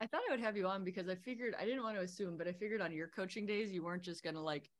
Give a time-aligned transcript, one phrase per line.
[0.00, 2.38] I thought I would have you on because I figured I didn't want to assume,
[2.38, 4.70] but I figured on your coaching days you weren't just gonna like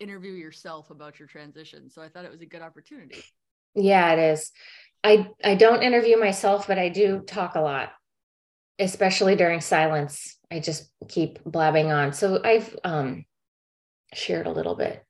[0.00, 1.88] interview yourself about your transition.
[1.88, 3.24] So I thought it was a good opportunity.
[3.74, 4.50] Yeah, it is.
[5.02, 7.92] I I don't interview myself, but I do talk a lot,
[8.78, 10.38] especially during silence.
[10.50, 12.12] I just keep blabbing on.
[12.12, 13.24] So I've um
[14.12, 15.04] shared a little bit.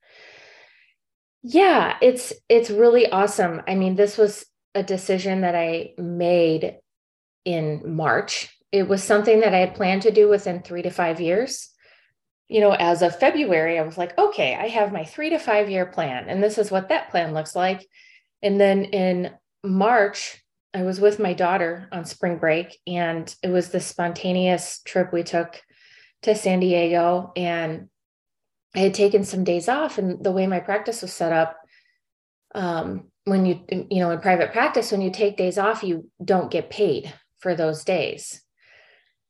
[1.43, 3.61] Yeah, it's it's really awesome.
[3.67, 6.77] I mean, this was a decision that I made
[7.45, 8.49] in March.
[8.75, 11.69] It was something that I had planned to do within 3 to 5 years.
[12.49, 15.69] You know, as of February, I was like, okay, I have my 3 to 5
[15.69, 17.87] year plan and this is what that plan looks like.
[18.43, 19.31] And then in
[19.63, 20.43] March,
[20.73, 25.23] I was with my daughter on spring break and it was the spontaneous trip we
[25.23, 25.61] took
[26.23, 27.87] to San Diego and
[28.75, 31.55] I had taken some days off and the way my practice was set up
[32.53, 36.51] um, when you you know in private practice when you take days off you don't
[36.51, 38.41] get paid for those days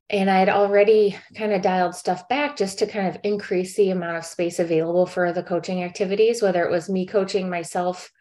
[0.09, 3.89] and i had already kind of dialed stuff back just to kind of increase the
[3.89, 8.11] amount of space available for the coaching activities whether it was me coaching myself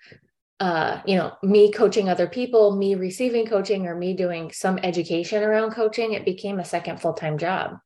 [0.60, 5.42] uh, you know me coaching other people me receiving coaching or me doing some education
[5.42, 7.76] around coaching it became a second full-time job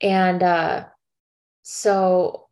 [0.00, 0.84] and uh,
[1.62, 2.48] so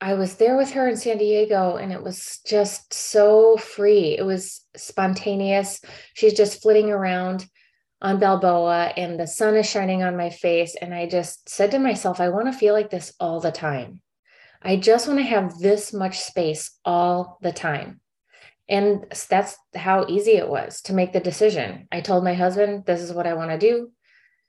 [0.00, 4.16] I was there with her in San Diego and it was just so free.
[4.18, 5.80] It was spontaneous.
[6.14, 7.46] She's just flitting around
[8.02, 10.76] on Balboa and the sun is shining on my face.
[10.80, 14.00] And I just said to myself, I want to feel like this all the time.
[14.62, 18.00] I just want to have this much space all the time.
[18.68, 21.86] And that's how easy it was to make the decision.
[21.92, 23.92] I told my husband, this is what I want to do.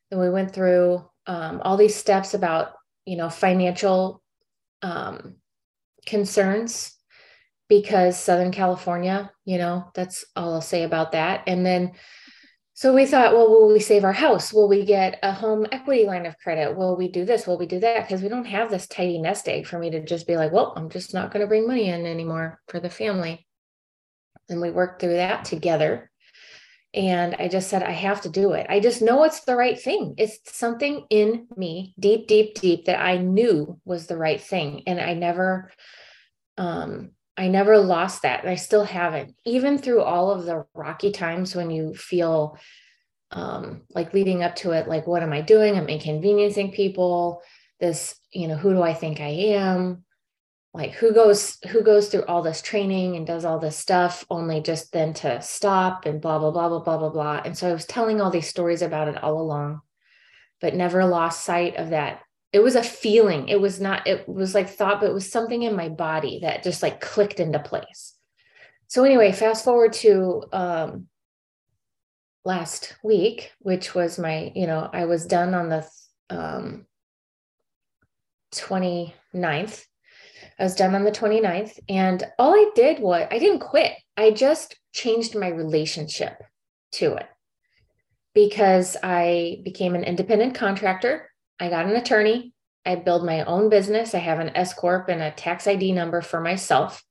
[0.10, 2.72] And we went through um, all these steps about,
[3.06, 4.24] you know, financial
[4.82, 5.36] um,
[6.06, 6.96] concerns
[7.70, 11.44] because Southern California, you know, that's all I'll say about that.
[11.46, 11.92] And then,
[12.78, 14.54] so we thought, well, will we save our house?
[14.54, 16.78] Will we get a home equity line of credit?
[16.78, 17.48] Will we do this?
[17.48, 18.04] Will we do that?
[18.04, 20.74] Because we don't have this tidy nest egg for me to just be like, well,
[20.78, 23.48] I'm just not going to bring money in anymore for the family.
[24.48, 26.12] And we worked through that together.
[26.94, 28.68] And I just said, I have to do it.
[28.70, 30.14] I just know it's the right thing.
[30.20, 34.84] It's something in me, deep, deep, deep, that I knew was the right thing.
[34.86, 35.72] And I never,
[36.60, 38.42] um, I never lost that.
[38.42, 42.58] And I still haven't, even through all of the rocky times when you feel
[43.32, 45.76] um, like leading up to it, like, what am I doing?
[45.76, 47.42] I'm inconveniencing people.
[47.80, 50.04] This, you know, who do I think I am?
[50.78, 54.62] like who goes who goes through all this training and does all this stuff only
[54.62, 57.74] just then to stop and blah blah blah blah blah blah blah and so i
[57.74, 59.82] was telling all these stories about it all along
[60.62, 62.22] but never lost sight of that
[62.54, 65.64] it was a feeling it was not it was like thought but it was something
[65.64, 68.16] in my body that just like clicked into place
[68.88, 71.08] so anyway fast forward to um
[72.46, 75.88] last week which was my you know i was done on the
[76.30, 76.86] um
[78.54, 79.86] 29th
[80.60, 81.80] I was done on the 29th.
[81.88, 83.94] And all I did was, I didn't quit.
[84.16, 86.42] I just changed my relationship
[86.94, 87.28] to it
[88.34, 91.30] because I became an independent contractor.
[91.60, 92.54] I got an attorney.
[92.86, 94.16] I build my own business.
[94.16, 97.04] I have an S Corp and a tax ID number for myself.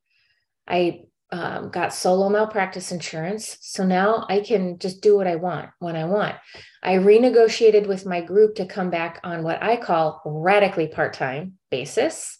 [0.66, 1.02] I
[1.32, 3.58] um, got solo malpractice insurance.
[3.60, 6.36] So now I can just do what I want when I want.
[6.82, 11.54] I renegotiated with my group to come back on what I call radically part time
[11.70, 12.38] basis.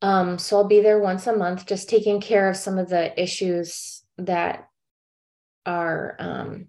[0.00, 3.20] Um, so I'll be there once a month, just taking care of some of the
[3.20, 4.68] issues that
[5.66, 6.68] are um,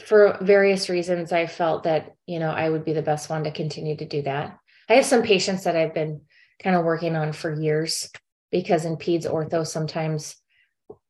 [0.00, 1.32] for various reasons.
[1.32, 4.22] I felt that you know I would be the best one to continue to do
[4.22, 4.58] that.
[4.88, 6.22] I have some patients that I've been
[6.62, 8.10] kind of working on for years
[8.52, 10.36] because in peds ortho sometimes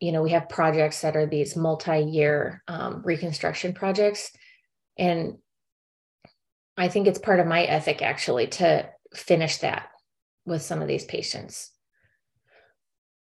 [0.01, 4.31] you know we have projects that are these multi-year um, reconstruction projects
[4.97, 5.35] and
[6.79, 9.89] i think it's part of my ethic actually to finish that
[10.47, 11.71] with some of these patients.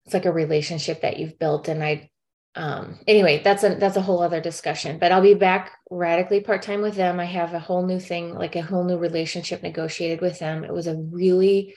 [0.05, 1.67] It's like a relationship that you've built.
[1.67, 2.09] And I,
[2.55, 6.81] um, anyway, that's a, that's a whole other discussion, but I'll be back radically part-time
[6.81, 7.19] with them.
[7.19, 10.63] I have a whole new thing, like a whole new relationship negotiated with them.
[10.63, 11.75] It was a really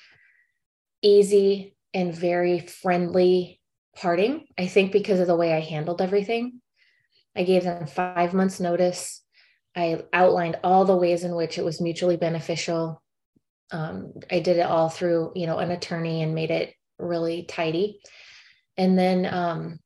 [1.03, 3.61] easy and very friendly
[3.97, 4.47] parting.
[4.59, 6.61] I think because of the way I handled everything,
[7.35, 9.23] I gave them five months notice.
[9.75, 13.03] I outlined all the ways in which it was mutually beneficial
[13.71, 18.01] um, I did it all through, you know, an attorney and made it really tidy.
[18.77, 19.81] And then um,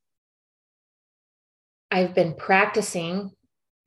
[1.91, 3.31] I've been practicing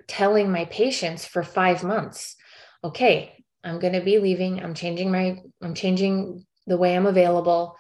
[0.08, 2.36] telling my patients for five months,
[2.84, 4.62] okay, I'm going to be leaving.
[4.62, 7.78] I'm changing my, I'm changing the way I'm available,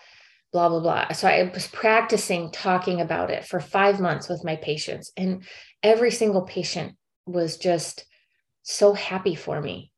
[0.53, 1.11] blah, blah, blah.
[1.11, 5.11] So I was practicing talking about it for five months with my patients.
[5.17, 5.43] And
[5.81, 8.05] every single patient was just
[8.61, 9.91] so happy for me.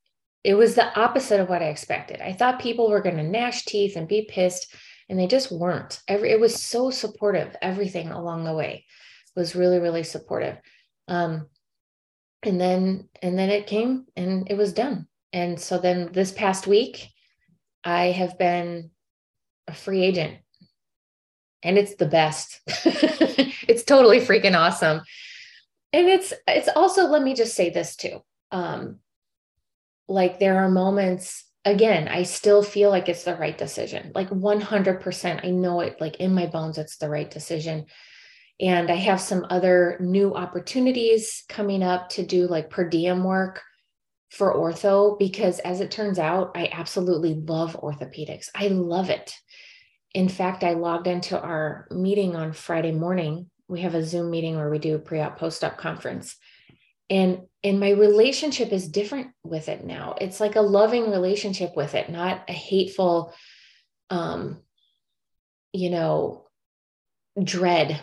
[0.43, 2.21] It was the opposite of what I expected.
[2.21, 4.73] I thought people were going to gnash teeth and be pissed,
[5.09, 6.01] and they just weren't.
[6.07, 7.55] Every it was so supportive.
[7.61, 8.85] Everything along the way
[9.35, 10.57] was really, really supportive.
[11.07, 11.47] Um,
[12.43, 15.07] and then and then it came and it was done.
[15.33, 17.09] And so then this past week,
[17.83, 18.91] I have been
[19.67, 20.37] a free agent,
[21.63, 22.61] and it's the best.
[22.67, 25.01] it's totally freaking awesome.
[25.91, 28.21] And it's it's also let me just say this too
[28.51, 28.99] um,
[30.07, 35.45] like there are moments again i still feel like it's the right decision like 100%
[35.45, 37.85] i know it like in my bones it's the right decision
[38.59, 43.61] and i have some other new opportunities coming up to do like per diem work
[44.35, 48.49] for ortho because as it turns out i absolutely love orthopedics.
[48.53, 49.33] I love it.
[50.13, 53.49] In fact i logged into our meeting on friday morning.
[53.67, 56.35] We have a zoom meeting where we do a pre-op post-op conference.
[57.09, 60.15] And and my relationship is different with it now.
[60.19, 63.33] It's like a loving relationship with it not a hateful
[64.09, 64.61] um
[65.71, 66.45] you know
[67.41, 67.99] dread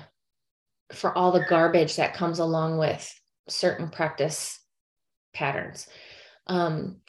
[0.94, 3.12] for all the garbage that comes along with
[3.48, 4.58] certain practice
[5.32, 5.86] patterns.
[6.46, 7.02] Um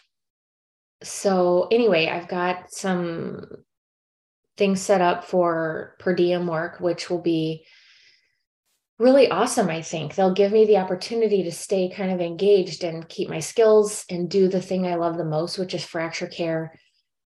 [1.03, 3.45] so anyway i've got some
[4.57, 7.65] things set up for per diem work which will be
[8.99, 10.15] really awesome i think.
[10.15, 14.29] They'll give me the opportunity to stay kind of engaged and keep my skills and
[14.29, 16.79] do the thing i love the most which is fracture care.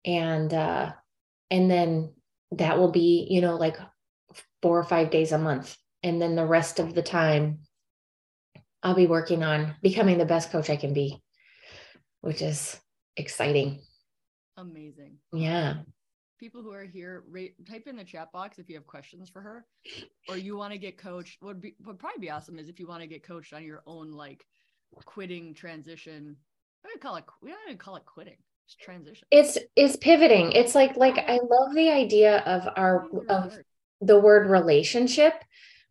[0.05, 0.91] And uh
[1.49, 2.13] and then
[2.51, 3.77] that will be you know like
[4.61, 7.59] four or five days a month and then the rest of the time
[8.83, 11.21] i'll be working on becoming the best coach i can be
[12.21, 12.79] which is
[13.17, 13.79] exciting
[14.57, 15.75] amazing yeah
[16.43, 19.41] people who are here, rate, type in the chat box if you have questions for
[19.41, 19.65] her,
[20.27, 21.41] or you want to get coached.
[21.41, 23.81] Would be would probably be awesome is if you want to get coached on your
[23.87, 24.45] own like
[25.05, 26.35] quitting transition.
[26.83, 27.23] I would call it.
[27.41, 28.35] We don't even call it quitting.
[28.65, 29.25] It's transition.
[29.31, 30.51] It's it's pivoting.
[30.51, 33.57] It's like like I love the idea of our of
[34.01, 35.35] the word relationship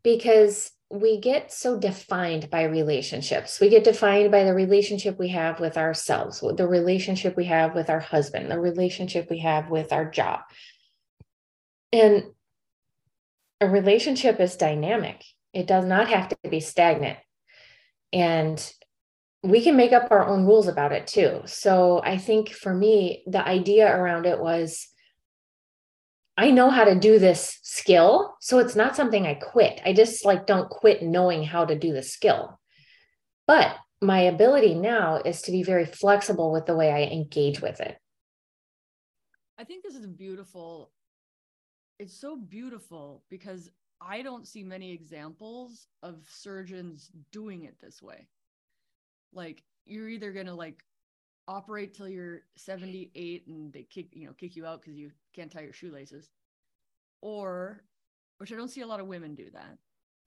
[0.02, 3.58] because we get so defined by relationships.
[3.60, 7.88] We get defined by the relationship we have with ourselves, the relationship we have with
[7.88, 10.40] our husband, the relationship we have with our job.
[11.92, 12.24] And
[13.60, 17.18] a relationship is dynamic, it does not have to be stagnant.
[18.12, 18.72] And
[19.42, 21.42] we can make up our own rules about it too.
[21.46, 24.88] So I think for me, the idea around it was
[26.36, 28.34] I know how to do this skill.
[28.40, 29.80] So it's not something I quit.
[29.84, 32.58] I just like don't quit knowing how to do the skill.
[33.46, 37.80] But my ability now is to be very flexible with the way I engage with
[37.80, 37.96] it.
[39.58, 40.90] I think this is beautiful.
[41.98, 43.70] It's so beautiful because
[44.00, 48.26] I don't see many examples of surgeons doing it this way.
[49.32, 50.82] Like you're either going to like
[51.48, 55.50] operate till you're 78 and they kick you know kick you out because you can't
[55.50, 56.30] tie your shoelaces.
[57.20, 57.82] Or
[58.38, 59.78] which i don't see a lot of women do that.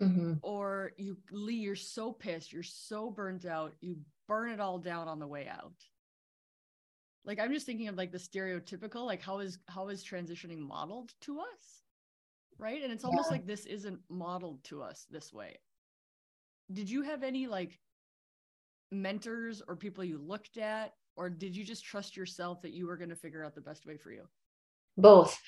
[0.02, 0.34] Mm-hmm.
[0.42, 3.96] or you lee you're so pissed you're so burnt out you
[4.28, 5.74] burn it all down on the way out.
[7.24, 11.14] Like i'm just thinking of like the stereotypical like how is how is transitioning modeled
[11.22, 11.84] to us?
[12.58, 12.82] Right?
[12.84, 13.38] And it's almost yeah.
[13.38, 15.58] like this isn't modeled to us this way.
[16.72, 17.80] Did you have any like
[18.92, 22.98] mentors or people you looked at or did you just trust yourself that you were
[22.98, 24.24] going to figure out the best way for you?
[24.98, 25.40] Both.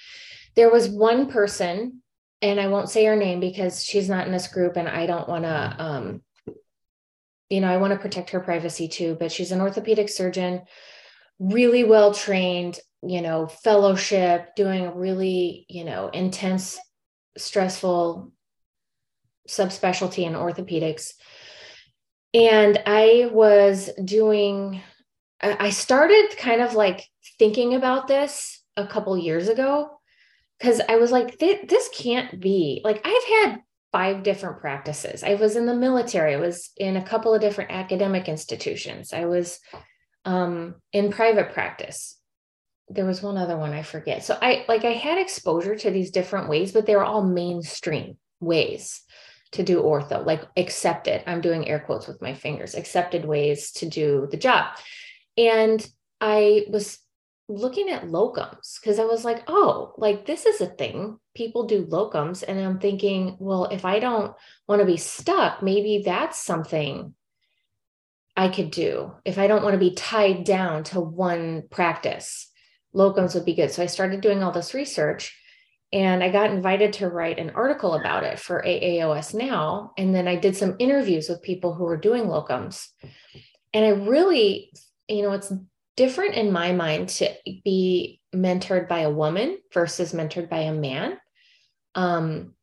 [0.55, 2.01] There was one person
[2.41, 5.27] and i won't say her name because she's not in this group and i don't
[5.27, 6.21] want to um
[7.49, 10.61] you know i want to protect her privacy too but she's an orthopedic surgeon
[11.39, 16.77] really well trained you know fellowship doing a really you know intense
[17.37, 18.31] stressful
[19.47, 21.11] subspecialty in orthopedics.
[22.33, 24.81] And i was doing
[25.41, 27.05] I started kind of like
[27.37, 29.89] thinking about this a couple years ago
[30.59, 33.59] because I was like, this can't be like I've had
[33.91, 35.23] five different practices.
[35.23, 39.25] I was in the military, I was in a couple of different academic institutions, I
[39.25, 39.59] was
[40.25, 42.15] um, in private practice.
[42.89, 44.23] There was one other one I forget.
[44.23, 48.17] So I like I had exposure to these different ways, but they were all mainstream
[48.39, 49.01] ways
[49.51, 51.23] to do ortho, like accepted.
[51.27, 54.77] I'm doing air quotes with my fingers, accepted ways to do the job.
[55.37, 55.87] And
[56.19, 56.99] I was
[57.49, 61.17] looking at locums because I was like, oh, like this is a thing.
[61.35, 62.43] People do locums.
[62.45, 64.33] And I'm thinking, well, if I don't
[64.67, 67.13] want to be stuck, maybe that's something
[68.35, 69.13] I could do.
[69.25, 72.51] If I don't want to be tied down to one practice,
[72.95, 73.71] locums would be good.
[73.71, 75.35] So I started doing all this research
[75.93, 79.93] and I got invited to write an article about it for AAOS Now.
[79.97, 82.89] And then I did some interviews with people who were doing locums.
[83.73, 84.71] And I really,
[85.07, 85.51] you know, it's
[85.95, 87.33] different in my mind to
[87.63, 91.17] be mentored by a woman versus mentored by a man.
[91.95, 92.53] Um,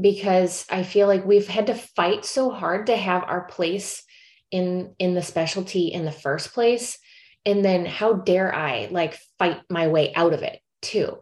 [0.00, 4.04] because I feel like we've had to fight so hard to have our place
[4.50, 6.98] in in the specialty in the first place
[7.44, 11.18] and then how dare I like fight my way out of it too.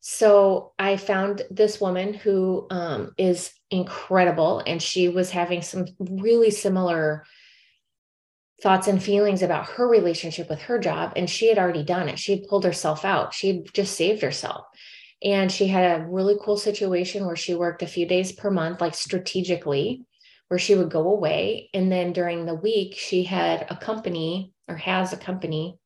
[0.00, 6.50] So I found this woman who um, is incredible, and she was having some really
[6.50, 7.24] similar
[8.62, 11.12] thoughts and feelings about her relationship with her job.
[11.16, 12.18] And she had already done it.
[12.18, 13.34] She had pulled herself out.
[13.34, 14.66] She had just saved herself.
[15.22, 18.80] And she had a really cool situation where she worked a few days per month,
[18.80, 20.04] like strategically,
[20.48, 21.70] where she would go away.
[21.74, 25.78] And then during the week, she had a company or has a company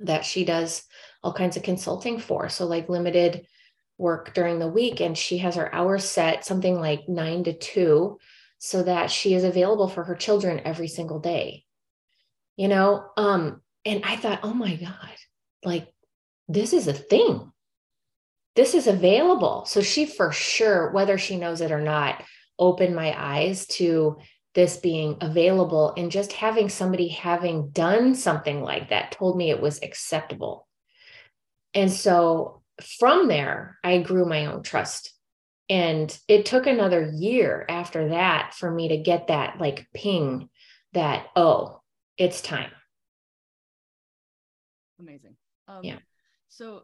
[0.00, 0.84] that she does
[1.22, 2.48] all kinds of consulting for.
[2.48, 3.46] So, like limited
[3.96, 5.00] work during the week.
[5.00, 8.18] And she has her hours set something like nine to two
[8.58, 11.64] so that she is available for her children every single day
[12.58, 15.16] you know um and i thought oh my god
[15.64, 15.88] like
[16.48, 17.52] this is a thing.
[18.56, 19.66] This is available.
[19.66, 22.24] So she for sure whether she knows it or not
[22.58, 24.18] opened my eyes to
[24.54, 29.60] this being available and just having somebody having done something like that told me it
[29.60, 30.66] was acceptable.
[31.74, 32.62] And so
[32.98, 35.12] from there i grew my own trust.
[35.70, 40.48] And it took another year after that for me to get that like ping
[40.94, 41.82] that oh
[42.18, 42.70] it's time.
[45.00, 45.36] Amazing.
[45.68, 45.98] Um, yeah.
[46.48, 46.82] So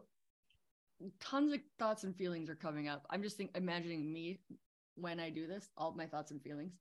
[1.19, 3.05] tons of thoughts and feelings are coming up.
[3.09, 4.39] I'm just think, imagining me
[4.95, 6.73] when I do this, all my thoughts and feelings.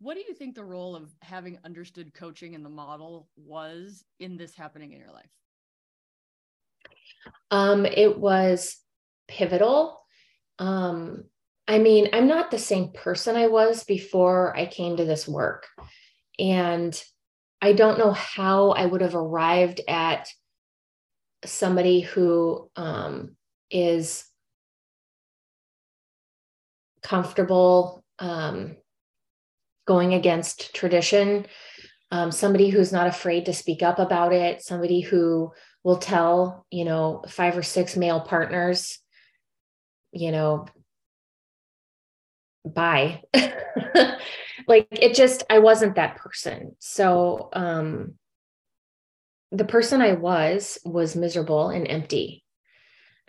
[0.00, 4.36] What do you think the role of having understood coaching in the model was in
[4.36, 5.30] this happening in your life?
[7.50, 8.76] Um, it was
[9.26, 10.00] pivotal.
[10.60, 11.24] Um,
[11.66, 15.66] I mean, I'm not the same person I was before I came to this work.
[16.38, 17.00] And
[17.60, 20.28] I don't know how I would have arrived at
[21.44, 23.36] somebody who um,
[23.70, 24.24] is
[27.02, 28.76] comfortable um,
[29.86, 31.46] going against tradition,
[32.10, 35.52] um, somebody who's not afraid to speak up about it, somebody who
[35.84, 38.98] will tell, you know, five or six male partners,
[40.12, 40.66] you know,
[42.64, 43.22] bye.
[44.66, 46.76] like it just i wasn't that person.
[46.78, 48.14] So um
[49.50, 52.44] the person i was was miserable and empty.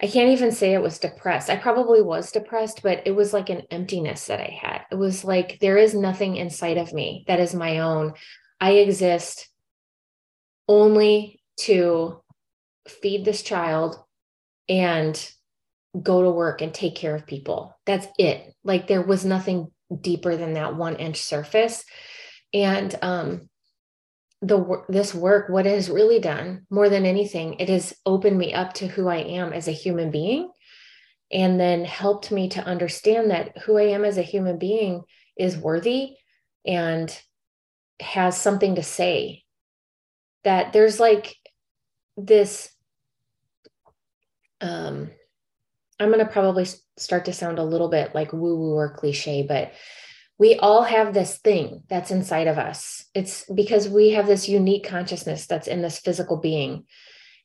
[0.02, 1.50] I can't even say it was depressed.
[1.50, 4.82] I probably was depressed but it was like an emptiness that i had.
[4.92, 8.14] It was like there is nothing inside of me that is my own.
[8.62, 9.50] I exist
[10.68, 12.22] only to
[12.88, 13.98] feed this child
[14.68, 15.32] and
[16.02, 20.36] go to work and take care of people that's it like there was nothing deeper
[20.36, 21.84] than that one inch surface.
[22.54, 23.50] And um,
[24.42, 28.54] the this work, what it has really done more than anything, it has opened me
[28.54, 30.50] up to who I am as a human being,
[31.32, 35.04] and then helped me to understand that who I am as a human being
[35.38, 36.16] is worthy
[36.66, 37.16] and
[38.00, 39.44] has something to say.
[40.46, 41.36] That there's like
[42.16, 42.70] this.
[44.62, 45.12] Um,
[46.00, 46.66] I'm going to probably
[46.98, 49.74] start to sound a little bit like woo woo or cliche, but
[50.38, 53.06] we all have this thing that's inside of us.
[53.14, 56.86] It's because we have this unique consciousness that's in this physical being.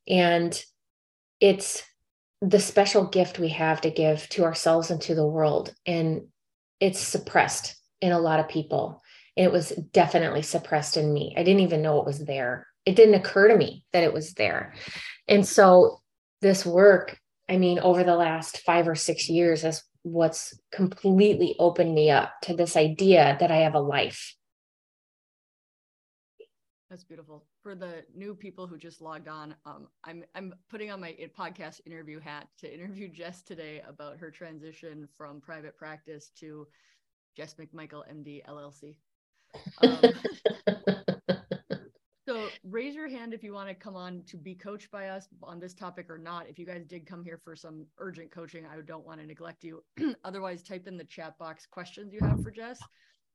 [0.07, 0.63] And
[1.41, 1.83] it's
[2.41, 5.75] the special gift we have to give to ourselves and to the world.
[5.85, 6.29] And
[6.79, 9.03] it's suppressed in a lot of people.
[9.37, 11.35] And it was definitely suppressed in me.
[11.37, 12.69] I didn't even know it was there.
[12.87, 14.75] It didn't occur to me that it was there.
[15.27, 16.01] And so
[16.43, 21.95] this work I mean, over the last five or six years is what's completely opened
[21.95, 24.35] me up to this idea that I have a life.
[26.91, 27.47] That's beautiful.
[27.63, 31.81] For the new people who just logged on, um, I'm I'm putting on my podcast
[31.87, 36.69] interview hat to interview Jess today about her transition from private practice to
[37.37, 38.97] Jess McMichael, MD, LLC.
[39.83, 40.95] Um,
[42.35, 45.29] So raise your hand if you want to come on to be coached by us
[45.41, 46.49] on this topic or not.
[46.49, 49.63] If you guys did come here for some urgent coaching, I don't want to neglect
[49.63, 49.85] you.
[50.25, 52.83] Otherwise, type in the chat box questions you have for Jess.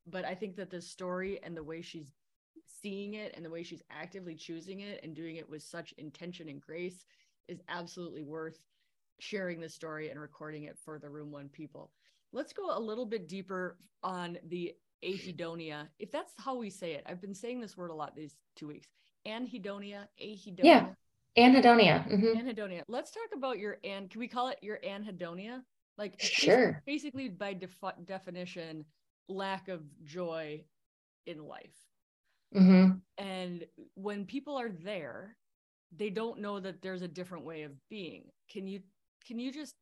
[0.05, 2.11] But I think that this story and the way she's
[2.81, 6.49] seeing it and the way she's actively choosing it and doing it with such intention
[6.49, 7.05] and grace
[7.47, 8.59] is absolutely worth
[9.21, 11.93] sharing this story and recording it for the room one people.
[12.33, 17.03] Let's go a little bit deeper on the ahedonia, if that's how we say it.
[17.05, 18.87] I've been saying this word a lot these two weeks.
[19.27, 20.63] Anhedonia, ahedonia.
[20.63, 20.87] Yeah,
[21.37, 22.07] anhedonia.
[22.09, 22.47] Mm-hmm.
[22.47, 22.83] Anhedonia.
[22.87, 24.09] Let's talk about your and.
[24.09, 25.61] Can we call it your anhedonia?
[25.97, 26.81] Like sure.
[26.85, 28.85] Basically, by def- definition,
[29.27, 30.63] lack of joy
[31.25, 31.75] in life.
[32.55, 32.97] Mm-hmm.
[33.17, 33.65] And
[33.95, 35.35] when people are there,
[35.95, 38.23] they don't know that there's a different way of being.
[38.51, 38.81] Can you
[39.27, 39.75] can you just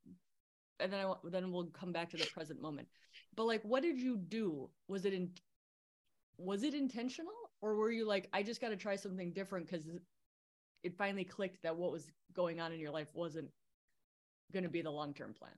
[0.80, 2.88] and then I then we'll come back to the present moment.
[3.38, 4.70] But like what did you do?
[4.90, 5.30] Was it in
[6.38, 9.88] was it intentional or were you like I just got to try something different cuz
[10.84, 13.50] it finally clicked that what was going on in your life wasn't
[14.52, 15.54] going to be the long-term plan?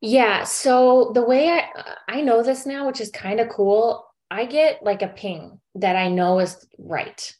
[0.00, 1.68] Yeah, so the way I
[2.08, 5.96] I know this now, which is kind of cool, I get like a ping that
[5.96, 7.34] I know is right.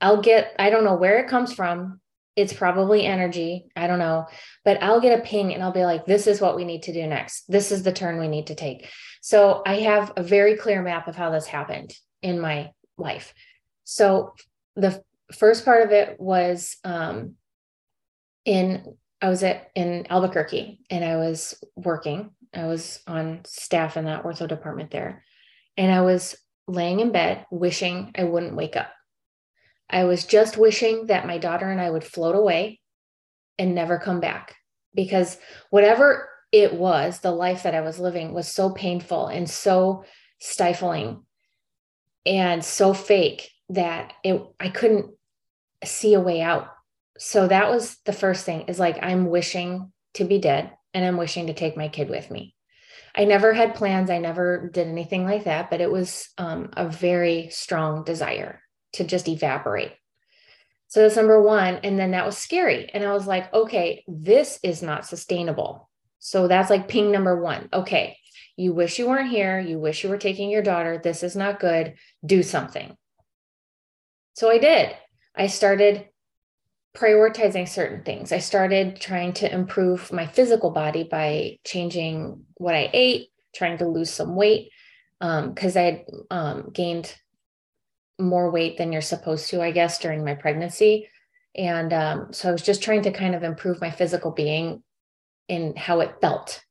[0.00, 2.00] I'll get, I don't know where it comes from.
[2.38, 3.66] It's probably energy.
[3.74, 4.26] I don't know.
[4.64, 6.92] But I'll get a ping and I'll be like, this is what we need to
[6.92, 7.44] do next.
[7.48, 8.88] This is the turn we need to take.
[9.20, 11.92] So I have a very clear map of how this happened
[12.22, 13.34] in my life.
[13.82, 14.34] So
[14.76, 15.02] the
[15.32, 17.34] first part of it was um,
[18.44, 18.84] in,
[19.20, 22.30] I was at in Albuquerque and I was working.
[22.54, 25.24] I was on staff in that ortho department there.
[25.76, 26.36] And I was
[26.68, 28.92] laying in bed wishing I wouldn't wake up.
[29.90, 32.80] I was just wishing that my daughter and I would float away
[33.58, 34.56] and never come back
[34.94, 35.38] because
[35.70, 40.04] whatever it was, the life that I was living was so painful and so
[40.40, 41.24] stifling
[42.24, 45.14] and so fake that it I couldn't
[45.84, 46.68] see a way out.
[47.18, 51.16] So that was the first thing is like I'm wishing to be dead and I'm
[51.16, 52.54] wishing to take my kid with me.
[53.14, 54.10] I never had plans.
[54.10, 58.62] I never did anything like that, but it was um, a very strong desire
[58.94, 59.92] to just evaporate.
[60.88, 61.76] So that's number one.
[61.82, 62.90] And then that was scary.
[62.92, 65.88] And I was like, okay, this is not sustainable.
[66.18, 67.68] So that's like ping number one.
[67.72, 68.18] Okay,
[68.56, 69.60] you wish you weren't here.
[69.60, 71.00] You wish you were taking your daughter.
[71.02, 71.94] This is not good.
[72.24, 72.96] Do something.
[74.34, 74.96] So I did.
[75.36, 76.08] I started
[76.96, 78.32] prioritizing certain things.
[78.32, 83.86] I started trying to improve my physical body by changing what I ate, trying to
[83.86, 84.70] lose some weight
[85.20, 87.14] because um, I had um, gained
[88.18, 91.08] more weight than you're supposed to, I guess, during my pregnancy.
[91.54, 94.82] And um, so I was just trying to kind of improve my physical being
[95.48, 96.62] in how it felt.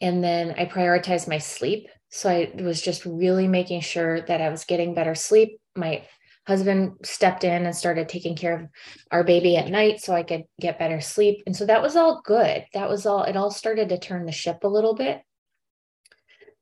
[0.00, 1.88] And then I prioritized my sleep.
[2.10, 5.58] So I was just really making sure that I was getting better sleep.
[5.74, 6.06] My
[6.46, 8.68] husband stepped in and started taking care of
[9.10, 11.42] our baby at night so I could get better sleep.
[11.46, 12.64] And so that was all good.
[12.72, 15.22] That was all, it all started to turn the ship a little bit.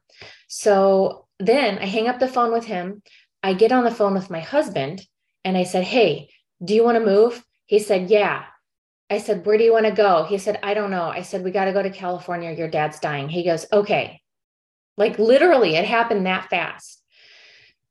[0.48, 3.02] So then I hang up the phone with him.
[3.42, 5.02] I get on the phone with my husband
[5.44, 6.30] and I said, Hey,
[6.62, 7.42] do you want to move?
[7.66, 8.44] He said, Yeah.
[9.10, 10.24] I said, Where do you want to go?
[10.24, 11.04] He said, I don't know.
[11.04, 12.52] I said, We got to go to California.
[12.52, 13.28] Your dad's dying.
[13.28, 14.20] He goes, Okay.
[14.96, 17.00] Like literally, it happened that fast.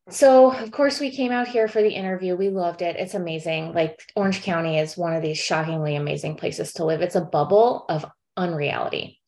[0.10, 2.36] So, of course, we came out here for the interview.
[2.36, 2.96] We loved it.
[2.96, 3.74] It's amazing.
[3.74, 7.02] Like, Orange County is one of these shockingly amazing places to live.
[7.02, 8.06] It's a bubble of
[8.36, 9.20] unreality.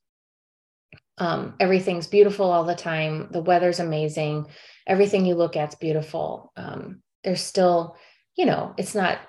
[1.19, 3.27] Um, everything's beautiful all the time.
[3.29, 4.47] The weather's amazing.
[4.87, 6.51] Everything you look at's beautiful.
[6.55, 7.95] Um, there's still,
[8.35, 9.19] you know, it's not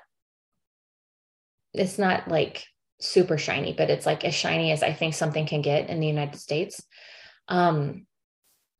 [1.75, 2.65] it's not like
[3.01, 6.07] super shiny, but it's like as shiny as I think something can get in the
[6.07, 6.83] United States.
[7.49, 8.07] Um,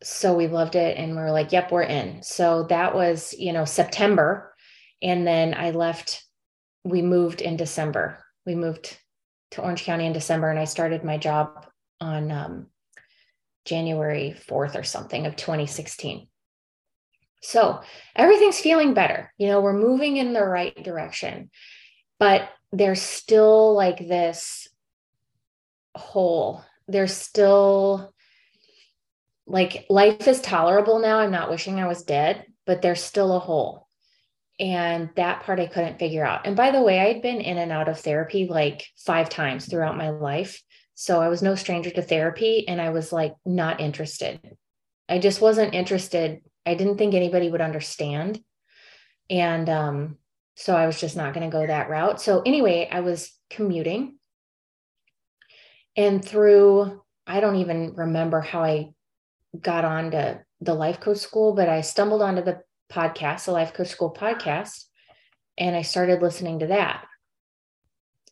[0.03, 2.23] so we loved it and we were like, yep, we're in.
[2.23, 4.55] So that was, you know, September.
[5.01, 6.25] And then I left,
[6.85, 8.19] we moved in December.
[8.47, 8.97] We moved
[9.53, 11.67] to Orange County in December and I started my job
[12.01, 12.67] on um,
[13.65, 16.29] January 4th or something of 2016.
[17.43, 17.81] So
[18.15, 19.33] everything's feeling better.
[19.37, 21.51] You know, we're moving in the right direction,
[22.19, 24.69] but there's still like this
[25.95, 26.65] hole.
[26.89, 28.13] There's still
[29.47, 31.19] like life is tolerable now.
[31.19, 33.89] I'm not wishing I was dead, but there's still a hole.
[34.59, 36.47] And that part I couldn't figure out.
[36.47, 39.97] And by the way, I'd been in and out of therapy like five times throughout
[39.97, 40.63] my life.
[40.95, 44.41] So I was no stranger to therapy and I was like not interested.
[45.09, 46.43] I just wasn't interested.
[46.65, 48.41] I didn't think anybody would understand.
[49.29, 50.19] And um,
[50.55, 52.21] so I was just not going to go that route.
[52.21, 54.19] So anyway, I was commuting.
[55.97, 58.91] And through, I don't even remember how I
[59.59, 63.73] got on to the life coach school, but I stumbled onto the podcast, the life
[63.75, 64.85] coach school podcast,
[65.59, 67.05] and I started listening to that.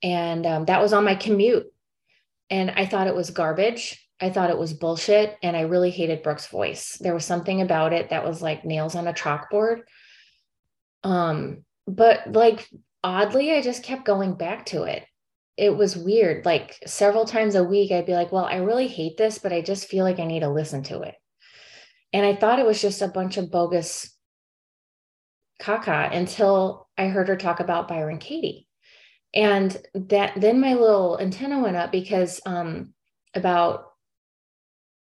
[0.02, 1.66] And um, that was on my commute.
[2.48, 4.06] And I thought it was garbage.
[4.20, 5.37] I thought it was bullshit.
[5.42, 6.96] And I really hated Brooke's voice.
[7.00, 9.83] There was something about it that was like nails on a chalkboard.
[11.04, 11.64] Um,
[11.96, 12.68] but like
[13.03, 15.05] oddly, I just kept going back to it.
[15.57, 16.44] It was weird.
[16.44, 19.61] Like several times a week, I'd be like, well, I really hate this, but I
[19.61, 21.14] just feel like I need to listen to it.
[22.12, 24.16] And I thought it was just a bunch of bogus
[25.61, 28.66] caca until I heard her talk about Byron Katie
[29.35, 32.92] and that then my little antenna went up because um
[33.35, 33.85] about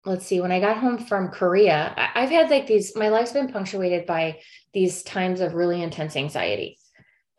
[0.05, 3.31] let's see when i got home from korea I, have had like these my life's
[3.31, 4.39] been punctuated by
[4.73, 6.77] these times of really intense anxiety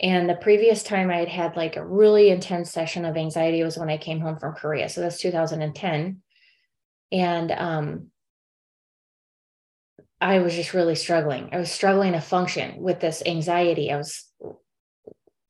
[0.01, 3.79] and the previous time i had had like a really intense session of anxiety was
[3.79, 6.23] when i came home from korea so that's 2010
[7.13, 8.11] and um
[10.21, 11.49] I was just really struggling.
[11.53, 13.91] I was struggling to function with this anxiety.
[13.91, 14.27] I was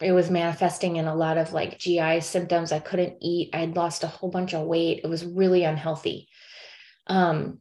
[0.01, 2.73] it was manifesting in a lot of like GI symptoms.
[2.73, 3.51] I couldn't eat.
[3.53, 5.01] I'd lost a whole bunch of weight.
[5.05, 6.29] It was really unhealthy.
[7.07, 7.59] Um,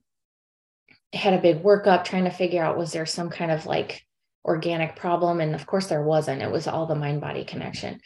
[1.11, 4.05] had a big workup trying to figure out was there some kind of like
[4.45, 5.41] organic problem?
[5.41, 6.41] And of course there wasn't.
[6.41, 7.99] It was all the mind body connection.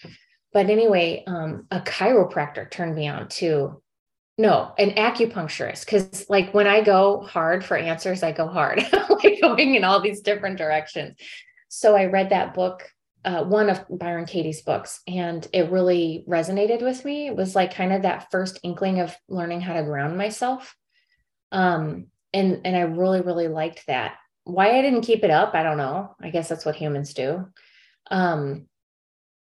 [0.51, 3.81] But anyway, um, a chiropractor turned me on to
[4.37, 5.85] no, an acupuncturist.
[5.85, 8.83] Cause like when I go hard for answers, I go hard,
[9.23, 11.17] like going in all these different directions.
[11.69, 12.89] So I read that book
[13.25, 17.27] uh, one of Byron Katie's books, and it really resonated with me.
[17.27, 20.75] It was like kind of that first inkling of learning how to ground myself,
[21.51, 24.15] um, and and I really really liked that.
[24.45, 26.15] Why I didn't keep it up, I don't know.
[26.21, 27.47] I guess that's what humans do.
[28.11, 28.67] Um,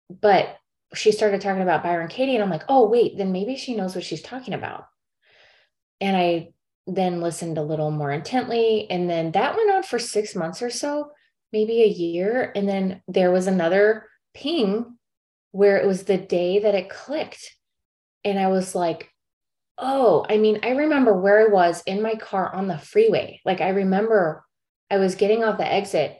[0.09, 0.57] but
[0.93, 3.95] she started talking about Byron Katie, and I'm like, oh wait, then maybe she knows
[3.95, 4.85] what she's talking about.
[5.99, 6.49] And I
[6.87, 10.69] then listened a little more intently, and then that went on for six months or
[10.69, 11.11] so
[11.51, 12.51] maybe a year.
[12.53, 14.97] And then there was another ping
[15.51, 17.55] where it was the day that it clicked.
[18.25, 19.09] And I was like,
[19.77, 23.39] oh, I mean, I remember where I was in my car on the freeway.
[23.45, 24.43] Like, I remember
[24.89, 26.17] I was getting off the exit,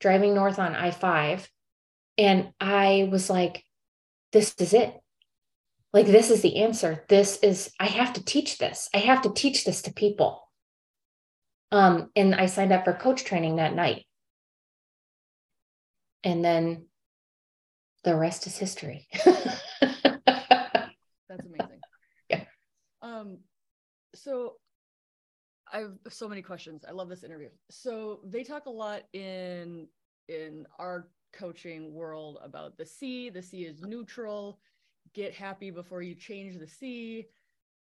[0.00, 1.48] driving north on I 5,
[2.18, 3.64] and I was like,
[4.32, 4.94] this is it.
[5.92, 7.04] Like, this is the answer.
[7.08, 8.88] This is, I have to teach this.
[8.94, 10.48] I have to teach this to people.
[11.72, 14.04] Um, and I signed up for coach training that night
[16.24, 16.86] and then
[18.04, 19.08] the rest is history.
[19.24, 19.36] That's
[21.28, 21.80] amazing.
[22.28, 22.44] Yeah.
[23.02, 23.38] Um,
[24.14, 24.54] so
[25.72, 26.84] I have so many questions.
[26.88, 27.48] I love this interview.
[27.70, 29.88] So they talk a lot in
[30.28, 33.30] in our coaching world about the C.
[33.30, 34.58] The C is neutral.
[35.14, 37.26] Get happy before you change the C.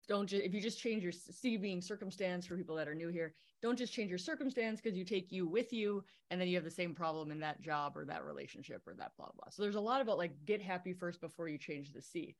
[0.07, 3.09] Don't just if you just change your C being circumstance for people that are new
[3.09, 6.55] here, don't just change your circumstance because you take you with you and then you
[6.55, 9.61] have the same problem in that job or that relationship or that blah blah so
[9.61, 12.35] there's a lot about like get happy first before you change the c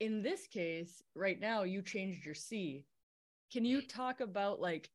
[0.00, 2.84] in this case right now you changed your c
[3.52, 4.88] can you talk about like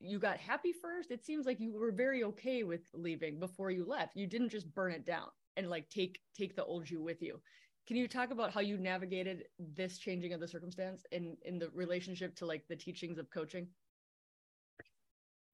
[0.00, 3.84] you got happy first it seems like you were very okay with leaving before you
[3.84, 7.22] left you didn't just burn it down and like take take the old you with
[7.22, 7.40] you
[7.86, 11.70] can you talk about how you navigated this changing of the circumstance in in the
[11.74, 13.66] relationship to like the teachings of coaching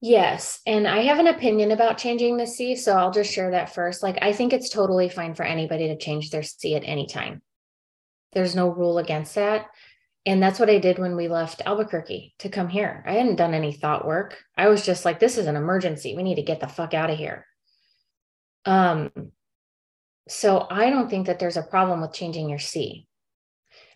[0.01, 0.61] Yes.
[0.65, 2.75] And I have an opinion about changing the C.
[2.75, 4.01] So I'll just share that first.
[4.01, 7.41] Like, I think it's totally fine for anybody to change their C at any time.
[8.31, 9.67] There's no rule against that.
[10.25, 13.03] And that's what I did when we left Albuquerque to come here.
[13.07, 14.37] I hadn't done any thought work.
[14.57, 16.15] I was just like, this is an emergency.
[16.15, 17.45] We need to get the fuck out of here.
[18.65, 19.11] Um,
[20.27, 23.07] so I don't think that there's a problem with changing your C.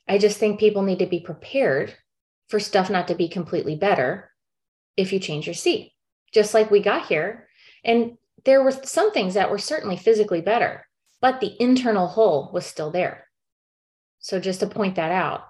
[0.07, 1.93] I just think people need to be prepared
[2.47, 4.31] for stuff not to be completely better
[4.97, 5.91] if you change your seat,
[6.33, 7.47] just like we got here.
[7.83, 10.85] And there were some things that were certainly physically better,
[11.21, 13.27] but the internal hole was still there.
[14.19, 15.41] So just to point that out.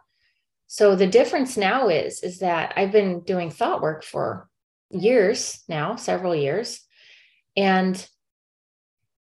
[0.68, 4.50] So the difference now is is that I've been doing thought work for
[4.90, 6.82] years now, several years,
[7.56, 8.08] and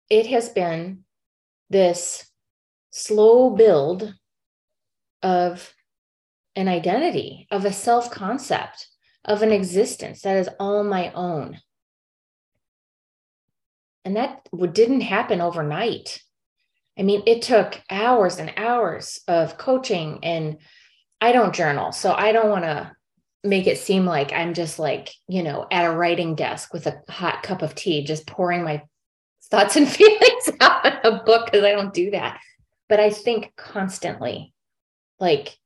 [0.09, 1.03] it has been
[1.69, 2.29] this
[2.91, 4.13] slow build
[5.21, 5.73] of
[6.55, 8.87] an identity, of a self concept,
[9.23, 11.59] of an existence that is all my own.
[14.03, 16.21] And that didn't happen overnight.
[16.97, 20.57] I mean, it took hours and hours of coaching, and
[21.21, 21.91] I don't journal.
[21.91, 22.95] So I don't want to
[23.43, 27.01] make it seem like I'm just like, you know, at a writing desk with a
[27.09, 28.83] hot cup of tea, just pouring my
[29.49, 32.39] thoughts and feelings out in a book because I don't do that.
[32.87, 34.53] But I think constantly,
[35.19, 35.57] like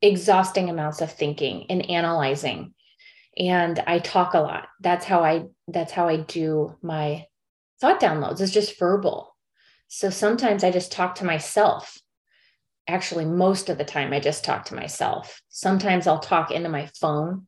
[0.00, 2.74] exhausting amounts of thinking and analyzing.
[3.36, 4.68] And I talk a lot.
[4.80, 7.26] That's how I that's how I do my
[7.80, 8.40] thought downloads.
[8.40, 9.36] It's just verbal.
[9.88, 11.98] So sometimes I just talk to myself.
[12.88, 15.42] Actually, most of the time I just talk to myself.
[15.50, 17.46] Sometimes I'll talk into my phone.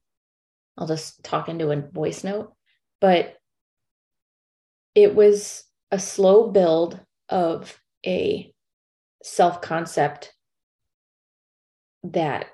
[0.77, 2.53] I'll just talk into a voice note.
[3.01, 3.37] But
[4.95, 7.01] it was a slow build
[7.31, 8.53] of a
[9.23, 10.35] self concept
[12.05, 12.47] that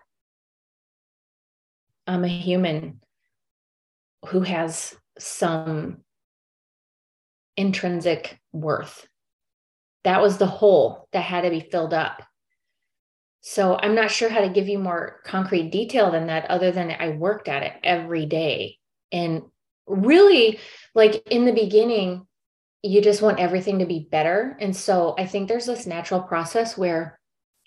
[2.06, 3.00] I'm a human
[4.28, 5.98] who has some
[7.56, 9.08] intrinsic worth.
[10.04, 12.22] That was the hole that had to be filled up.
[13.48, 16.90] So I'm not sure how to give you more concrete detail than that, other than
[16.90, 18.78] I worked at it every day.
[19.12, 19.42] And
[19.86, 20.58] really,
[20.96, 22.26] like in the beginning,
[22.82, 24.56] you just want everything to be better.
[24.60, 27.20] And so I think there's this natural process where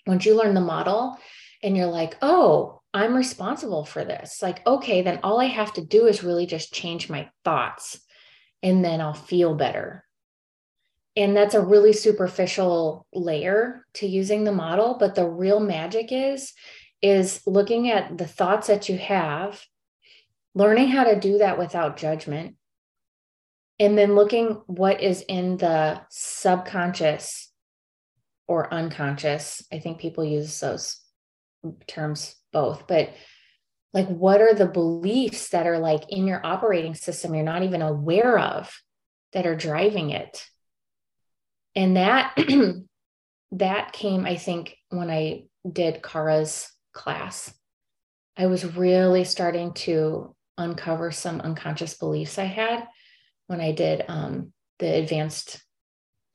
[0.06, 1.16] once you learn the model
[1.62, 4.42] and you're like, oh, I'm responsible for this.
[4.42, 7.98] Like, okay, then all I have to do is really just change my thoughts
[8.62, 10.04] and then I'll feel better.
[11.16, 14.96] And that's a really superficial layer to using the model.
[14.98, 16.52] But the real magic is,
[17.02, 19.60] is looking at the thoughts that you have,
[20.54, 22.56] learning how to do that without judgment,
[23.78, 27.50] and then looking what is in the subconscious
[28.46, 29.62] or unconscious.
[29.72, 31.00] I think people use those
[31.86, 33.10] terms both, but
[33.92, 37.82] like what are the beliefs that are like in your operating system you're not even
[37.82, 38.80] aware of
[39.32, 40.46] that are driving it
[41.74, 42.36] and that
[43.52, 47.52] that came i think when i did kara's class.
[48.36, 52.86] I was really starting to uncover some unconscious beliefs i had
[53.46, 55.62] when i did um, the advanced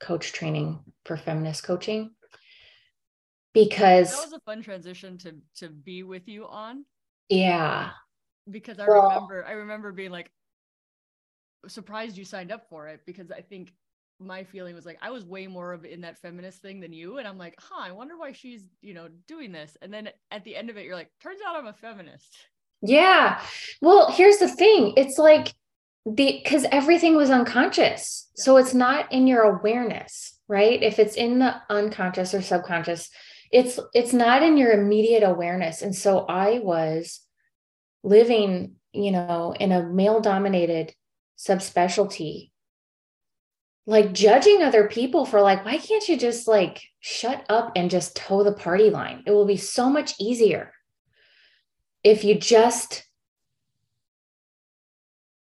[0.00, 2.10] coach training for feminist coaching.
[3.52, 6.84] Because that was a fun transition to to be with you on.
[7.28, 7.90] Yeah.
[8.50, 10.30] Because I well, remember I remember being like
[11.66, 13.72] surprised you signed up for it because I think
[14.18, 17.18] my feeling was like I was way more of in that feminist thing than you
[17.18, 20.44] and I'm like, "Huh, I wonder why she's, you know, doing this." And then at
[20.44, 22.36] the end of it you're like, "Turns out I'm a feminist."
[22.82, 23.40] Yeah.
[23.80, 24.94] Well, here's the thing.
[24.96, 25.54] It's like
[26.04, 28.28] the cuz everything was unconscious.
[28.36, 28.44] Yeah.
[28.44, 30.82] So it's not in your awareness, right?
[30.82, 33.10] If it's in the unconscious or subconscious,
[33.52, 37.20] it's it's not in your immediate awareness and so i was
[38.02, 40.94] living you know in a male dominated
[41.38, 42.50] subspecialty
[43.86, 48.16] like judging other people for like why can't you just like shut up and just
[48.16, 50.72] toe the party line it will be so much easier
[52.02, 53.04] if you just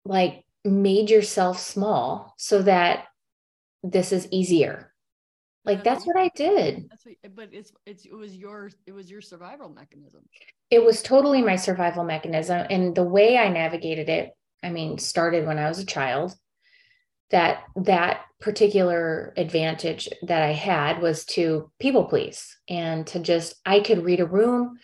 [0.06, 3.06] like made yourself small so that
[3.84, 4.94] this is easier
[5.68, 6.90] like that's what I did.
[6.90, 10.24] That's what, but it's it's it was your it was your survival mechanism.
[10.72, 14.32] It was totally my survival mechanism, and the way I navigated it.
[14.64, 16.34] I mean, started when I was a child.
[17.32, 23.80] That that particular advantage that I had was to people please and to just I
[23.82, 24.78] could read a room.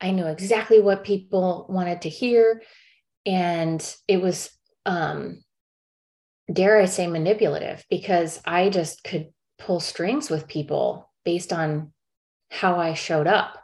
[0.00, 2.62] I knew exactly what people wanted to hear,
[3.24, 4.50] and it was
[4.84, 5.42] um
[6.52, 9.28] dare I say manipulative because I just could
[9.58, 11.92] pull strings with people based on
[12.50, 13.58] how I showed up.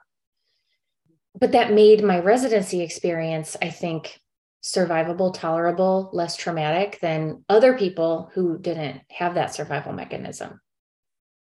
[1.38, 4.18] But that made my residency experience, I think,
[4.62, 10.61] survivable, tolerable, less traumatic than other people who didn't have that survival mechanism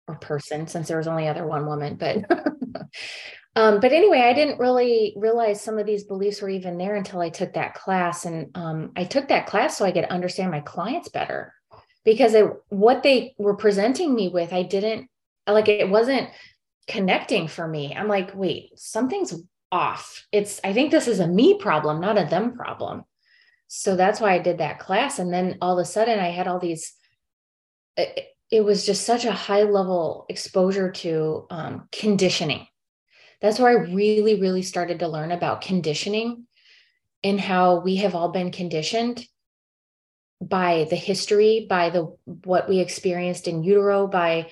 [0.08, 1.96] or person, since there was only other one woman.
[1.96, 2.20] But
[3.56, 7.20] um, but anyway, I didn't really realize some of these beliefs were even there until
[7.20, 8.26] I took that class.
[8.26, 11.54] And um, I took that class so I could understand my clients better
[12.06, 15.10] because it, what they were presenting me with, I didn't
[15.48, 16.30] like it wasn't
[16.88, 17.94] connecting for me.
[17.94, 19.34] I'm like, wait, something's
[19.72, 20.26] off.
[20.32, 23.04] It's, I think this is a me problem, not a them problem.
[23.68, 25.18] So that's why I did that class.
[25.18, 26.94] And then all of a sudden I had all these,
[27.96, 32.68] it, it was just such a high level exposure to um, conditioning.
[33.40, 36.48] That's where I really, really started to learn about conditioning
[37.24, 39.26] and how we have all been conditioned
[40.42, 44.52] by the history, by the what we experienced in utero, by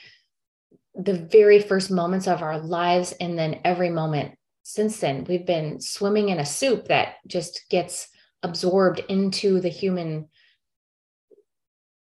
[0.96, 4.39] the very first moments of our lives, and then every moment
[4.74, 5.26] since then.
[5.28, 8.08] We've been swimming in a soup that just gets
[8.44, 10.30] absorbed into the human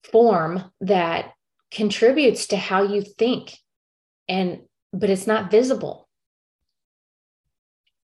[0.03, 1.33] form that
[1.71, 3.57] contributes to how you think
[4.27, 4.61] and
[4.93, 6.07] but it's not visible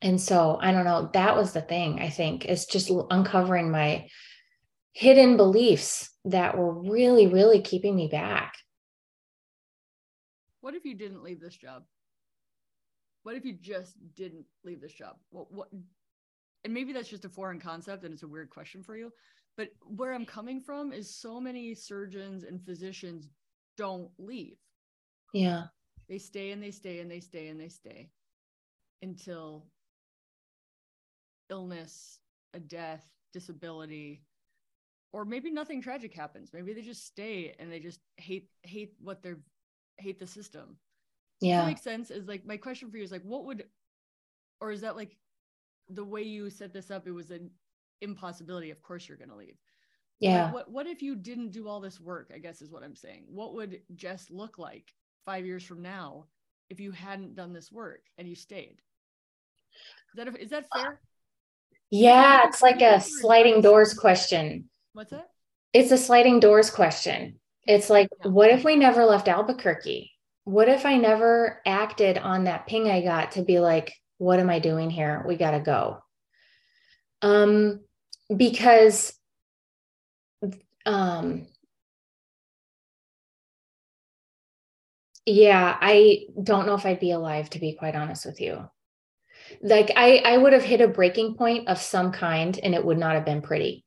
[0.03, 4.07] and so i don't know that was the thing i think is just uncovering my
[4.97, 8.55] hidden beliefs that were really, really keeping me back.
[10.63, 11.83] What if you didn't leave this job?
[13.27, 15.17] What if you just didn't leave this job?
[15.31, 15.67] What, what,
[16.63, 19.11] and maybe that's just a foreign concept and it's a weird question for you.
[19.57, 23.29] But where I'm coming from is so many surgeons and physicians
[23.77, 24.59] don't leave.
[25.35, 25.65] Yeah.
[26.09, 28.11] They stay and they stay and they stay and they stay
[29.03, 29.67] until
[31.51, 32.21] illness,
[32.55, 34.23] a death, disability,
[35.13, 39.23] or maybe nothing tragic happens maybe they just stay and they just hate hate what
[39.23, 39.41] they're
[39.99, 40.77] hate the system
[41.41, 41.65] yeah.
[41.65, 43.65] makes sense is like my question for you is like what would
[44.61, 45.17] or is that like
[45.89, 47.51] the way you set this up it was an
[48.01, 49.57] impossibility of course you're going to leave.
[50.19, 52.83] Yeah like, what what if you didn't do all this work i guess is what
[52.83, 53.25] i'm saying.
[53.29, 54.93] What would jess look like
[55.25, 56.27] five years from now
[56.71, 58.81] if you hadn't done this work and you stayed?
[60.13, 60.93] Is that, a, is that fair?
[60.93, 60.97] Uh,
[61.91, 64.69] yeah it's like a sliding doors question.
[64.95, 65.29] What's that?
[65.75, 67.39] It's a sliding doors question.
[67.67, 70.11] It's like, what if we never left Albuquerque?
[70.47, 74.49] What if I never acted on that ping I got to be like, what am
[74.49, 75.25] I doing here?
[75.27, 75.99] We got to go.
[77.21, 77.81] Um,
[78.35, 79.13] because
[80.87, 81.49] um,
[85.25, 88.71] yeah, I don't know if I'd be alive to be quite honest with you.
[89.63, 92.99] Like I I would have hit a breaking point of some kind and it would
[92.99, 93.85] not have been pretty.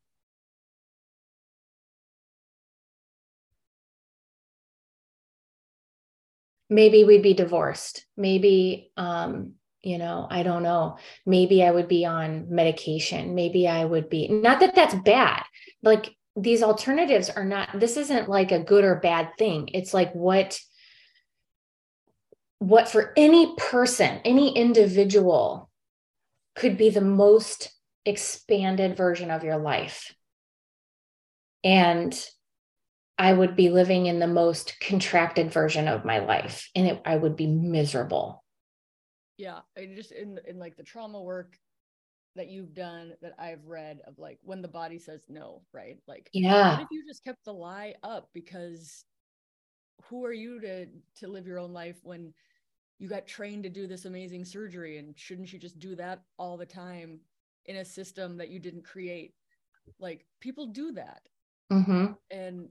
[6.69, 8.05] Maybe we'd be divorced.
[8.15, 10.97] Maybe um you know i don't know.
[11.25, 13.35] Maybe i would be on medication.
[13.35, 15.43] Maybe i would be not that that's bad.
[15.81, 19.69] Like these alternatives are not this isn't like a good or bad thing.
[19.73, 20.59] It's like what
[22.59, 25.69] what for any person any individual
[26.55, 27.71] could be the most
[28.05, 30.13] expanded version of your life.
[31.63, 32.13] And
[33.19, 37.17] I would be living in the most contracted version of my life and it, I
[37.17, 38.45] would be miserable.
[39.37, 39.59] Yeah.
[39.77, 41.57] I just in in like the trauma work
[42.37, 45.97] that you've done that I've read of like when the body says no, right?
[46.07, 46.77] Like yeah.
[46.77, 49.03] What if you just kept the lie up because
[50.05, 50.85] who are you to
[51.17, 52.33] to live your own life when
[52.99, 56.55] you got trained to do this amazing surgery and shouldn't you just do that all
[56.55, 57.19] the time
[57.65, 59.33] in a system that you didn't create?
[59.99, 61.21] Like people do that.
[61.71, 62.13] Mm-hmm.
[62.31, 62.69] And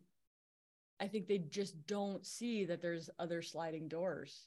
[1.00, 4.46] I think they just don't see that there's other sliding doors.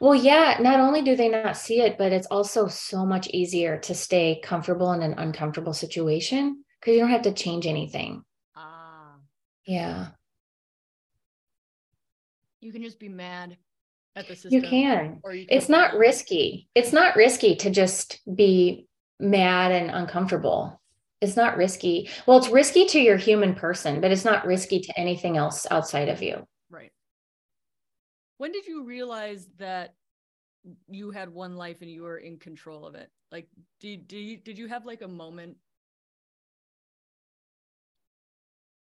[0.00, 3.78] Well, yeah, not only do they not see it, but it's also so much easier
[3.78, 8.22] to stay comfortable in an uncomfortable situation because you don't have to change anything.
[8.54, 9.16] Ah.
[9.66, 10.08] Yeah.
[12.60, 13.56] You can just be mad
[14.14, 14.52] at the system.
[14.52, 15.20] You can.
[15.24, 16.68] Or you can it's not risky.
[16.76, 18.86] It's not risky to just be
[19.18, 20.80] mad and uncomfortable
[21.20, 22.08] it's not risky.
[22.26, 26.08] Well, it's risky to your human person, but it's not risky to anything else outside
[26.08, 26.46] of you.
[26.70, 26.92] Right.
[28.38, 29.94] When did you realize that
[30.88, 33.10] you had one life and you were in control of it?
[33.32, 33.48] Like,
[33.80, 35.56] did, did, you, did you have like a moment?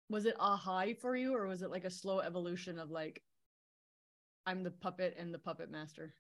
[0.10, 3.22] Was it a high for you or was it like a slow evolution of like,
[4.46, 6.14] I'm the puppet and the puppet master?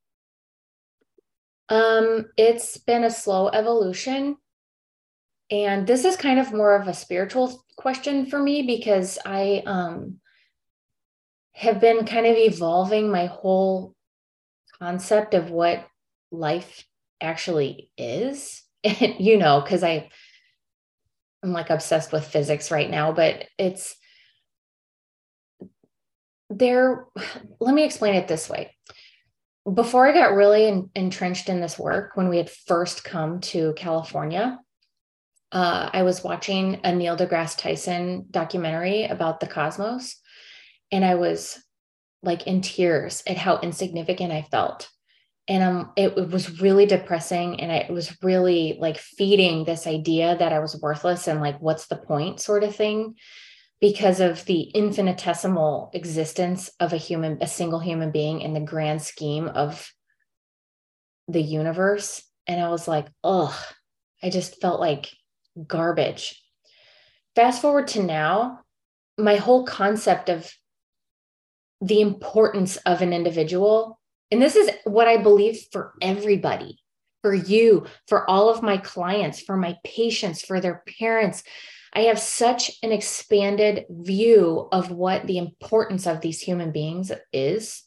[1.69, 4.37] Um, it's been a slow evolution
[5.49, 10.19] and this is kind of more of a spiritual question for me because I um,
[11.53, 13.95] have been kind of evolving my whole
[14.79, 15.85] concept of what
[16.31, 16.85] life
[17.21, 18.63] actually is.
[18.83, 20.09] you know, because I
[21.43, 23.95] I'm like obsessed with physics right now, but it's
[26.49, 27.05] there.
[27.59, 28.75] Let me explain it this way.
[29.71, 33.73] Before I got really in, entrenched in this work, when we had first come to
[33.75, 34.59] California,
[35.51, 40.17] uh, I was watching a Neil deGrasse Tyson documentary about the cosmos,
[40.91, 41.63] and I was
[42.23, 44.89] like in tears at how insignificant I felt.
[45.47, 50.35] and um, it, it was really depressing and it was really like feeding this idea
[50.37, 53.15] that i was worthless and like what's the point sort of thing
[53.79, 59.01] because of the infinitesimal existence of a human a single human being in the grand
[59.01, 59.91] scheme of
[61.27, 63.57] the universe and i was like oh
[64.23, 65.09] i just felt like
[65.65, 66.41] garbage
[67.35, 68.59] fast forward to now
[69.17, 70.51] my whole concept of
[71.81, 73.97] the importance of an individual
[74.31, 76.79] and this is what I believe for everybody,
[77.21, 81.43] for you, for all of my clients, for my patients, for their parents.
[81.93, 87.83] I have such an expanded view of what the importance of these human beings is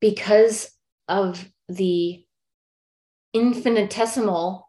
[0.00, 0.70] because
[1.08, 2.24] of the
[3.32, 4.65] infinitesimal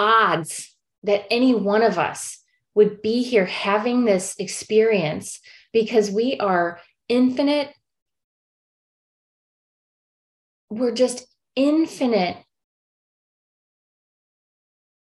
[0.00, 2.38] odds that any one of us
[2.74, 5.40] would be here having this experience
[5.72, 7.74] because we are infinite
[10.70, 11.26] we're just
[11.56, 12.36] infinite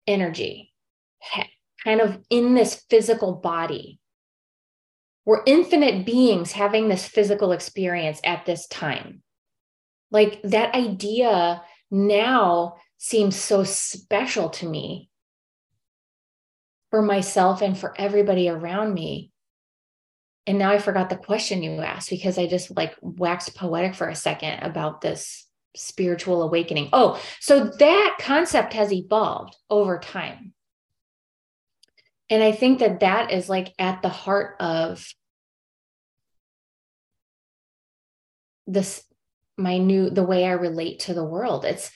[0.07, 0.73] energy,
[1.85, 4.01] kind of in this physical body.
[5.27, 9.23] We're infinite beings having this physical experience at this time.
[10.11, 11.61] Like that idea
[11.91, 15.09] now seems so special to me
[16.91, 19.31] for myself and for everybody around me.
[20.47, 24.09] And now I forgot the question you asked because I just like waxed poetic for
[24.09, 26.89] a second about this spiritual awakening.
[26.93, 30.55] Oh, so that concept has evolved over time.
[32.31, 35.07] And I think that that is like at the heart of
[38.67, 39.03] this
[39.59, 41.65] my new the way I relate to the world.
[41.65, 41.91] It's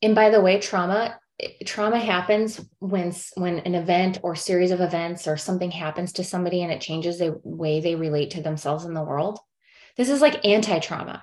[0.00, 1.18] and by the way, trauma
[1.64, 6.62] trauma happens when when an event or series of events or something happens to somebody
[6.62, 9.38] and it changes the way they relate to themselves in the world.
[9.96, 11.22] This is like anti-trauma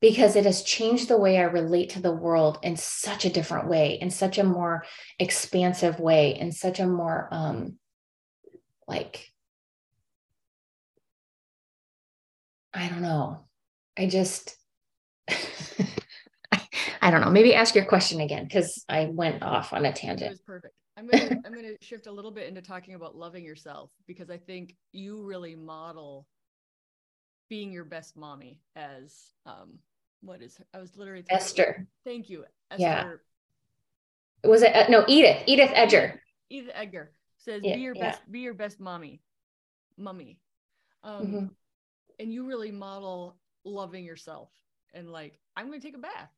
[0.00, 3.68] because it has changed the way I relate to the world in such a different
[3.68, 4.84] way, in such a more
[5.18, 7.78] expansive way, in such a more um
[8.86, 9.30] like
[12.74, 13.46] I don't know.
[13.96, 14.54] I just
[17.02, 17.30] I don't know.
[17.30, 20.26] Maybe ask your question again because I went off on a tangent.
[20.26, 20.74] It was perfect.
[20.96, 24.38] I'm gonna I'm gonna shift a little bit into talking about loving yourself because I
[24.38, 26.26] think you really model
[27.48, 29.78] being your best mommy as um
[30.22, 30.64] what is her?
[30.74, 31.86] I was literally thinking, Esther.
[32.04, 32.44] Thank you.
[32.70, 32.82] Esther.
[32.82, 34.50] Yeah.
[34.50, 35.42] Was it uh, no Edith?
[35.46, 36.20] Edith Eger.
[36.50, 38.10] Edith Eger says, yeah, "Be your yeah.
[38.10, 38.30] best.
[38.30, 39.20] Be your best mommy,
[39.96, 40.40] mummy."
[41.04, 41.46] Um, mm-hmm.
[42.18, 44.50] and you really model loving yourself
[44.96, 46.30] and like, I'm going to take a bath.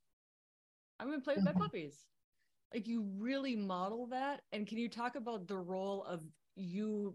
[1.01, 1.59] I'm going to play with mm-hmm.
[1.59, 1.95] my puppies.
[2.75, 4.43] Like you really model that.
[4.53, 6.23] And can you talk about the role of
[6.57, 7.15] you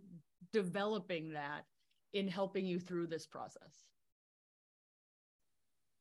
[0.52, 1.66] developing that
[2.14, 3.84] in helping you through this process?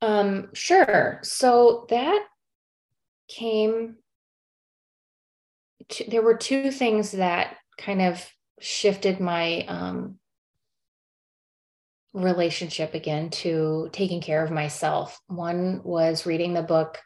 [0.01, 1.21] Um, sure.
[1.23, 2.25] So that
[3.29, 3.97] came,
[5.91, 8.27] to, there were two things that kind of
[8.61, 10.19] shifted my um,
[12.13, 15.21] relationship again to taking care of myself.
[15.29, 16.99] One was reading the book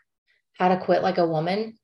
[0.55, 1.79] How to Quit Like a Woman,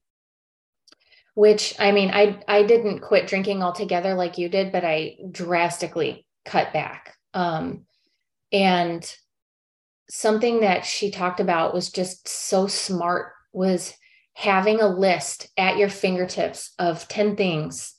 [1.35, 6.27] which I mean, I I didn't quit drinking altogether like you did, but I drastically
[6.45, 7.17] cut back.
[7.35, 7.87] Um,
[8.53, 9.11] and
[10.11, 13.95] something that she talked about was just so smart was
[14.35, 17.95] having a list at your fingertips of 10 things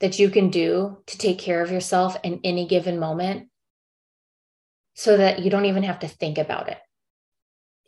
[0.00, 3.48] that you can do to take care of yourself in any given moment
[4.94, 6.78] so that you don't even have to think about it.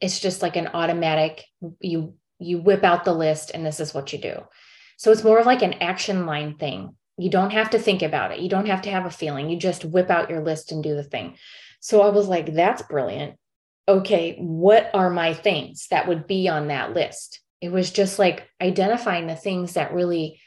[0.00, 1.44] It's just like an automatic
[1.80, 4.42] you you whip out the list and this is what you do.
[4.98, 6.94] So it's more of like an action line thing.
[7.16, 8.40] You don't have to think about it.
[8.40, 9.48] You don't have to have a feeling.
[9.48, 11.36] You just whip out your list and do the thing.
[11.80, 13.38] So i was like that's brilliant.
[13.88, 17.40] Okay, what are my things that would be on that list?
[17.60, 20.40] It was just like identifying the things that really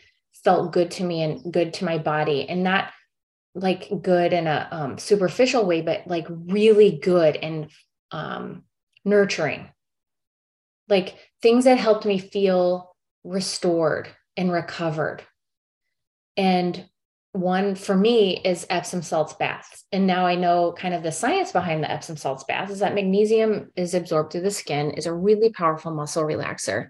[0.44, 2.48] felt good to me and good to my body.
[2.48, 2.92] And not
[3.56, 7.70] like good in a um, superficial way, but like really good and
[8.12, 8.64] um,
[9.06, 9.70] nurturing.
[10.88, 15.24] Like things that helped me feel restored and recovered.
[16.38, 16.86] And
[17.32, 19.84] one for me is Epsom salts baths.
[19.92, 22.96] And now I know kind of the science behind the Epsom salts baths is that
[22.96, 26.90] magnesium is absorbed through the skin, is a really powerful muscle relaxer.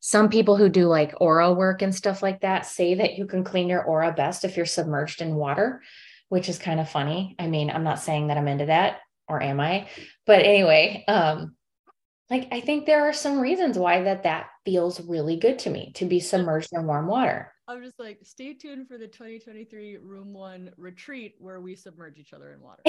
[0.00, 3.44] Some people who do like aura work and stuff like that say that you can
[3.44, 5.82] clean your aura best if you're submerged in water,
[6.30, 7.36] which is kind of funny.
[7.38, 9.88] I mean, I'm not saying that I'm into that, or am I?
[10.26, 11.54] But anyway, um,
[12.30, 15.92] like I think there are some reasons why that that feels really good to me
[15.96, 17.52] to be submerged in warm water.
[17.68, 22.32] I'm just like, stay tuned for the 2023 Room One retreat where we submerge each
[22.32, 22.82] other in water.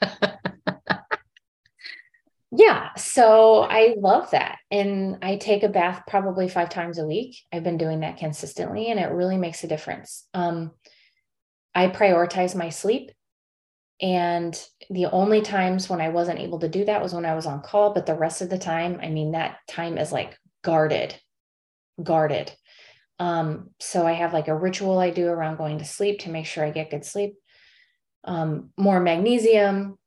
[2.52, 4.58] yeah, so I love that.
[4.70, 7.38] And I take a bath probably five times a week.
[7.52, 10.26] I've been doing that consistently and it really makes a difference.
[10.32, 10.70] Um,
[11.74, 13.10] I prioritize my sleep.
[14.00, 14.58] And
[14.90, 17.62] the only times when I wasn't able to do that was when I was on
[17.62, 17.94] call.
[17.94, 21.18] But the rest of the time, I mean, that time is like guarded,
[22.02, 22.52] guarded.
[23.18, 26.46] Um, so I have like a ritual I do around going to sleep to make
[26.46, 27.34] sure I get good sleep.
[28.24, 29.98] Um, more magnesium,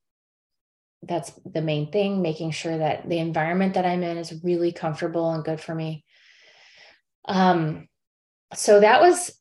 [1.03, 5.31] that's the main thing making sure that the environment that i'm in is really comfortable
[5.31, 6.03] and good for me.
[7.25, 7.87] Um
[8.53, 9.31] so that was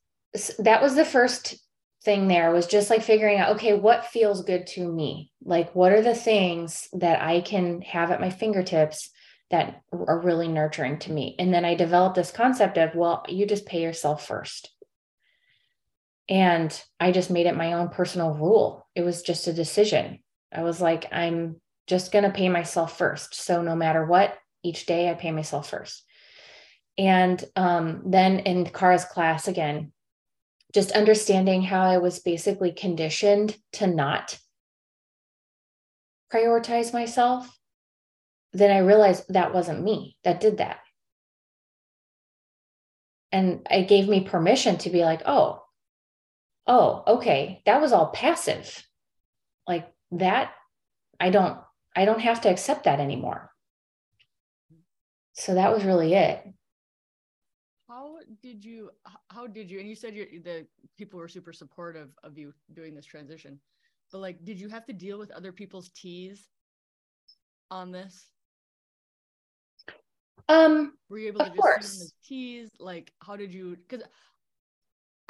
[0.59, 1.56] that was the first
[2.04, 5.32] thing there was just like figuring out okay what feels good to me?
[5.42, 9.11] Like what are the things that i can have at my fingertips
[9.50, 11.34] that are really nurturing to me?
[11.38, 14.70] And then i developed this concept of well you just pay yourself first.
[16.28, 18.86] And i just made it my own personal rule.
[18.94, 20.20] It was just a decision
[20.53, 23.34] I was like, I'm just going to pay myself first.
[23.34, 26.05] So no matter what, each day I pay myself first.
[26.96, 29.92] And um, then in Kara's class again,
[30.74, 34.38] just understanding how I was basically conditioned to not
[36.32, 37.59] prioritize myself,
[38.53, 40.80] then I realized that wasn't me that did that.
[43.30, 45.62] And it gave me permission to be like, oh,
[46.66, 48.82] oh, okay, that was all passive.
[49.66, 50.52] Like that
[51.20, 51.59] i don't
[51.96, 53.50] i don't have to accept that anymore.
[55.32, 56.42] So that was really it.
[57.88, 58.90] How did you
[59.30, 62.94] how did you and you said you the people were super supportive of you doing
[62.94, 63.61] this transition
[64.11, 66.48] but like did you have to deal with other people's T's
[67.70, 68.26] on this?
[70.48, 71.86] Um were you able to just course.
[71.86, 72.70] see them as T's?
[72.80, 74.04] Like how did you because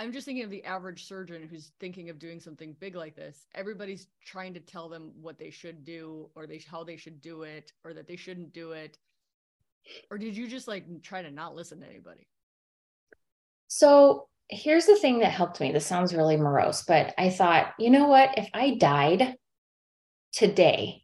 [0.01, 3.47] I'm just thinking of the average surgeon who's thinking of doing something big like this.
[3.55, 7.43] Everybody's trying to tell them what they should do or they how they should do
[7.43, 8.97] it or that they shouldn't do it.
[10.11, 12.29] Or did you just like try to not listen to anybody?
[13.67, 15.73] So, here's the thing that helped me.
[15.73, 18.39] This sounds really morose, but I thought, you know what?
[18.39, 19.35] If I died
[20.33, 21.03] today,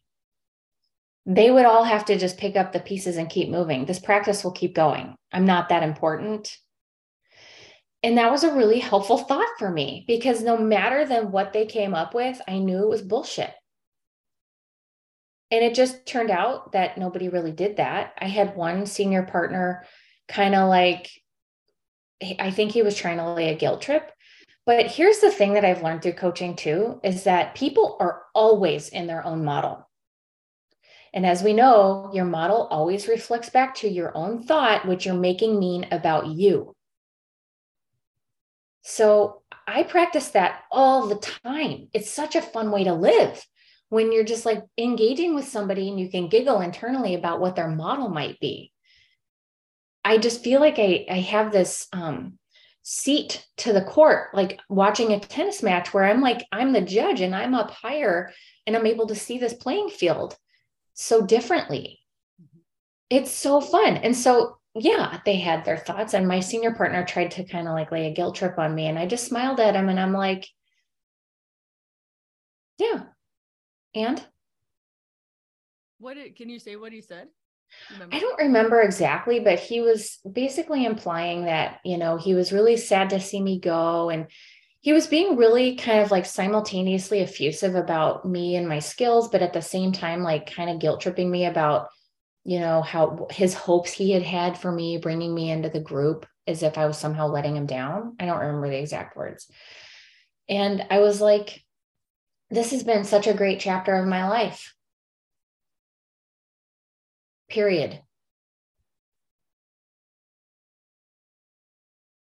[1.27, 3.85] they would all have to just pick up the pieces and keep moving.
[3.87, 5.17] This practice will keep going.
[5.33, 6.57] I'm not that important
[8.05, 11.65] and that was a really helpful thought for me because no matter than what they
[11.65, 13.53] came up with i knew it was bullshit.
[15.51, 18.15] And it just turned out that nobody really did that.
[18.19, 19.85] I had one senior partner
[20.29, 21.11] kind of like
[22.39, 24.11] i think he was trying to lay a guilt trip.
[24.67, 28.91] But here's the thing that i've learned through coaching too is that people are always
[28.91, 29.89] in their own model.
[31.15, 35.15] And as we know, your model always reflects back to your own thought, which you're
[35.15, 36.75] making mean about you.
[38.85, 41.89] So I practice that all the time.
[41.95, 43.45] It's such a fun way to live
[43.89, 47.68] when you're just like engaging with somebody and you can giggle internally about what their
[47.68, 48.72] model might be.
[50.05, 52.39] I just feel like I, I have this um,
[52.82, 57.22] seat to the court, like watching a tennis match where I'm like, I'm the judge
[57.22, 58.30] and I'm up higher
[58.66, 60.37] and I'm able to see this playing field
[60.93, 62.01] so differently.
[62.41, 62.59] Mm-hmm.
[63.09, 63.97] It's so fun.
[63.97, 66.14] And so yeah, they had their thoughts.
[66.14, 68.87] And my senior partner tried to kind of like lay a guilt trip on me.
[68.87, 70.47] And I just smiled at him and I'm like,
[72.79, 73.05] yeah.
[73.95, 74.25] And
[75.99, 77.29] what did, can you say what he said?
[78.12, 82.77] I don't remember exactly, but he was basically implying that, you know, he was really
[82.77, 84.11] sad to see me go.
[84.11, 84.27] And
[84.81, 89.43] he was being really kind of like simultaneously effusive about me and my skills, but
[89.43, 91.89] at the same time, like kind of guilt tripping me about
[92.45, 96.27] you know, how his hopes he had had for me bringing me into the group
[96.47, 98.17] as if I was somehow letting him down.
[98.21, 99.51] I don't remember the exact words.
[100.49, 101.65] And I was like,
[102.51, 104.75] this has been such a great chapter of my life.
[107.49, 108.01] Period.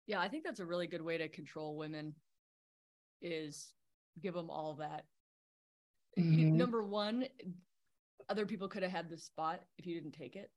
[0.06, 2.16] Yeah, I think that's a really good way to control women
[3.22, 3.72] is
[4.22, 5.06] give them all that.
[6.18, 6.58] Mm-hmm.
[6.58, 7.26] Number one,
[8.30, 10.50] other people could have had the spot if you didn't take it.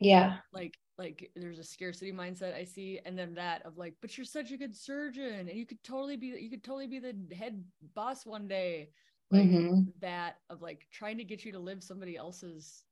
[0.00, 0.36] Yeah.
[0.52, 4.24] Like like there's a scarcity mindset I see and then that of like but you're
[4.24, 7.62] such a good surgeon and you could totally be you could totally be the head
[7.94, 8.90] boss one day.
[9.30, 9.80] Like mm-hmm.
[10.00, 12.84] that of like trying to get you to live somebody else's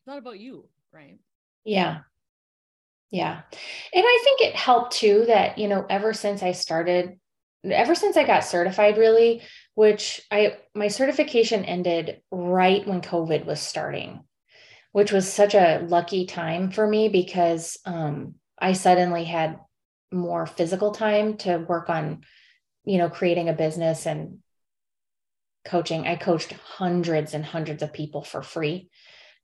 [0.00, 1.18] it's not about you, right?
[1.64, 2.00] Yeah.
[3.10, 3.40] Yeah.
[3.94, 7.18] And I think it helped too that, you know, ever since I started,
[7.64, 9.42] ever since I got certified, really,
[9.74, 14.24] which I my certification ended right when COVID was starting,
[14.92, 19.58] which was such a lucky time for me because um, I suddenly had
[20.12, 22.22] more physical time to work on,
[22.84, 24.38] you know, creating a business and
[25.64, 26.06] coaching.
[26.06, 28.88] I coached hundreds and hundreds of people for free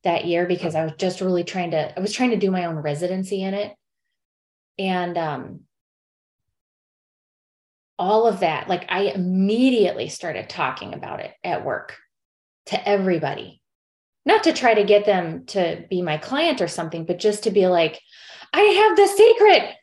[0.05, 2.67] that year because I was just really trying to, I was trying to do my
[2.67, 3.75] own residency in it.
[4.79, 5.61] And um,
[8.01, 11.99] all of that, like I immediately started talking about it at work
[12.67, 13.61] to everybody,
[14.25, 17.51] not to try to get them to be my client or something, but just to
[17.51, 18.01] be like,
[18.55, 19.75] I have the secret.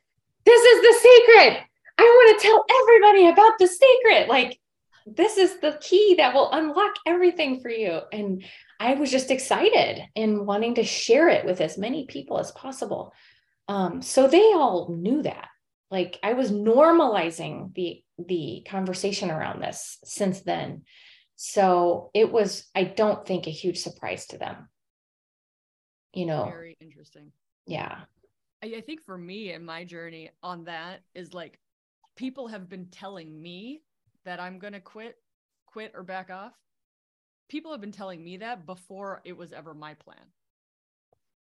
[0.45, 1.63] This is the secret.
[1.99, 4.27] I want to tell everybody about the secret.
[4.27, 4.59] Like,
[5.05, 7.99] this is the key that will unlock everything for you.
[8.11, 8.43] And
[8.79, 13.13] I was just excited and wanting to share it with as many people as possible.
[13.67, 15.49] Um, so they all knew that.
[15.91, 20.83] Like I was normalizing the the conversation around this since then.
[21.35, 24.69] So it was, I don't think, a huge surprise to them.
[26.13, 27.31] You know, very interesting.
[27.67, 27.99] Yeah.
[28.63, 31.59] I, I think for me and my journey on that is like
[32.15, 33.83] people have been telling me
[34.25, 35.15] that I'm going to quit,
[35.67, 36.53] quit or back off.
[37.49, 40.17] People have been telling me that before it was ever my plan.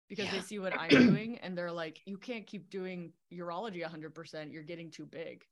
[0.08, 0.32] Because yeah.
[0.32, 4.54] they see what I'm doing and they're like, you can't keep doing urology 100%.
[4.54, 5.44] You're getting too big.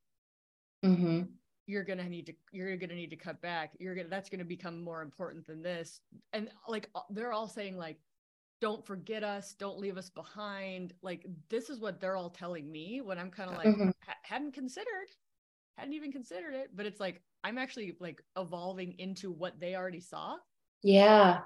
[0.84, 1.22] Mm-hmm.
[1.68, 2.34] You're gonna need to.
[2.52, 3.72] You're gonna need to cut back.
[3.80, 4.10] You're gonna.
[4.10, 6.02] That's gonna become more important than this.
[6.34, 7.98] And like they're all saying, like,
[8.60, 9.54] don't forget us.
[9.54, 10.94] Don't leave us behind.
[11.02, 13.02] Like this is what they're all telling me.
[13.02, 13.90] When I'm kind of like, mm-hmm.
[14.24, 15.08] hadn't considered
[15.78, 20.00] hadn't even considered it, but it's like I'm actually like evolving into what they already
[20.00, 20.36] saw.
[20.84, 21.40] Yeah.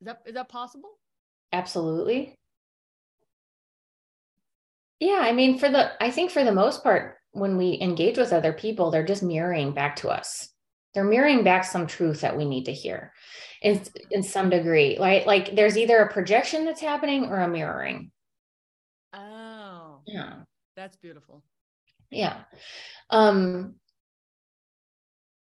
[0.00, 0.98] Is that is that possible?
[1.52, 2.36] Absolutely.
[5.00, 8.32] Yeah, I mean for the I think for the most part when we engage with
[8.32, 10.48] other people, they're just mirroring back to us.
[10.94, 13.12] They're mirroring back some truth that we need to hear
[13.60, 14.96] in, in some degree.
[14.98, 15.26] right?
[15.26, 18.10] like there's either a projection that's happening or a mirroring.
[19.12, 20.00] Oh.
[20.06, 20.40] Yeah.
[20.76, 21.42] That's beautiful
[22.10, 22.38] yeah
[23.10, 23.74] um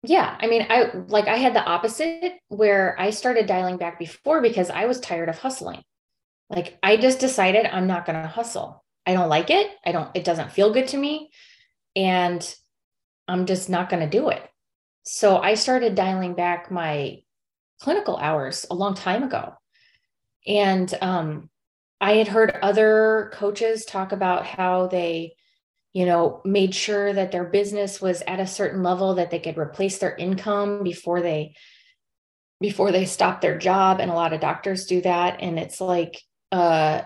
[0.02, 4.40] yeah i mean i like i had the opposite where i started dialing back before
[4.40, 5.82] because i was tired of hustling
[6.50, 9.70] like i just decided i'm not going to hustle i don't like it.
[9.84, 11.30] I don't it doesn't feel good to me.
[11.94, 12.42] And
[13.28, 14.42] i'm just not going to do it.
[15.04, 17.18] So i started dialing back my
[17.80, 19.54] clinical hours a long time ago.
[20.46, 21.50] And um
[22.00, 25.36] i had heard other coaches talk about how they
[25.96, 29.56] you know, made sure that their business was at a certain level that they could
[29.56, 31.54] replace their income before they
[32.60, 33.98] before they stop their job.
[33.98, 35.40] And a lot of doctors do that.
[35.40, 36.20] And it's like
[36.52, 37.00] uh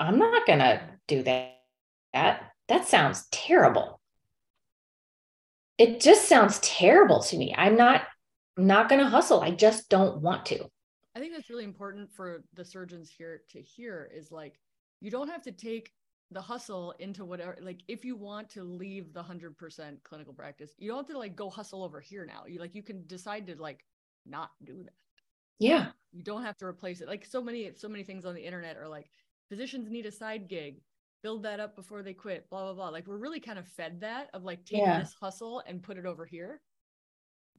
[0.00, 1.52] I'm not going to do that.
[2.12, 4.00] That that sounds terrible.
[5.78, 7.54] It just sounds terrible to me.
[7.56, 8.02] I'm not
[8.56, 9.40] I'm not going to hustle.
[9.40, 10.64] I just don't want to.
[11.16, 14.58] I think that's really important for the surgeons here to hear is like
[15.00, 15.92] you don't have to take
[16.30, 20.88] the hustle into whatever like if you want to leave the 100% clinical practice you
[20.88, 23.54] don't have to like go hustle over here now you like you can decide to
[23.60, 23.84] like
[24.26, 24.94] not do that
[25.60, 28.44] yeah you don't have to replace it like so many so many things on the
[28.44, 29.08] internet are like
[29.48, 30.80] physicians need a side gig
[31.24, 32.88] build that up before they quit blah blah blah.
[32.90, 35.00] Like we're really kind of fed that of like take yeah.
[35.00, 36.60] this hustle and put it over here.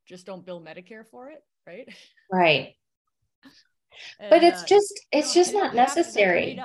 [0.05, 1.89] Just don't bill medicare for it right?
[2.31, 2.75] Right.
[4.19, 6.59] And, but it's uh, just it's just not necessary.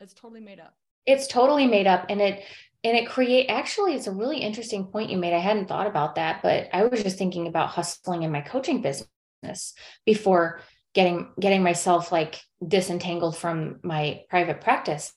[0.00, 0.74] it's totally made up.
[1.06, 2.44] It's totally made up and it
[2.84, 5.32] and it create actually it's a really interesting point you made.
[5.32, 8.82] I hadn't thought about that but i was just thinking about hustling in my coaching
[8.82, 9.72] business
[10.04, 10.60] before
[10.92, 15.14] getting getting myself like disentangled from my private practice.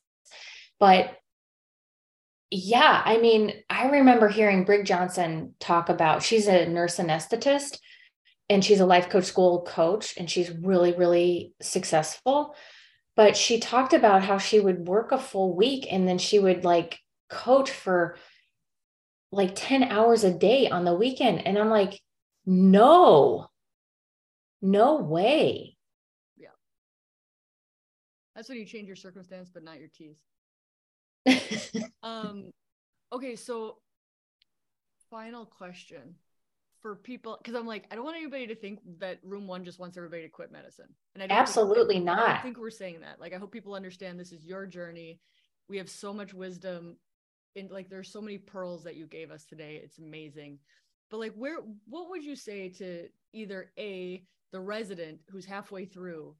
[0.79, 1.17] But
[2.49, 7.79] yeah i mean i remember hearing brig johnson talk about she's a nurse anesthetist
[8.49, 12.55] and she's a life coach school coach and she's really really successful.
[13.15, 16.63] But she talked about how she would work a full week and then she would
[16.63, 18.17] like coach for
[19.31, 21.99] like 10 hours a day on the weekend and i'm like
[22.49, 23.47] no.
[24.61, 25.75] No way.
[26.37, 26.47] Yeah.
[28.33, 30.17] That's when you change your circumstance but not your teeth
[32.03, 32.51] um
[33.11, 33.77] okay so
[35.09, 36.15] final question
[36.81, 39.79] for people because I'm like, I don't want anybody to think that room one just
[39.79, 40.87] wants everybody to quit medicine.
[41.15, 42.29] And I absolutely think, not.
[42.29, 43.19] I think we're saying that.
[43.19, 45.19] Like, I hope people understand this is your journey.
[45.69, 46.97] We have so much wisdom.
[47.55, 49.81] And like, there's so many pearls that you gave us today.
[49.83, 50.59] It's amazing.
[51.09, 51.57] But like, where,
[51.87, 54.23] what would you say to either a
[54.53, 56.35] the resident who's halfway through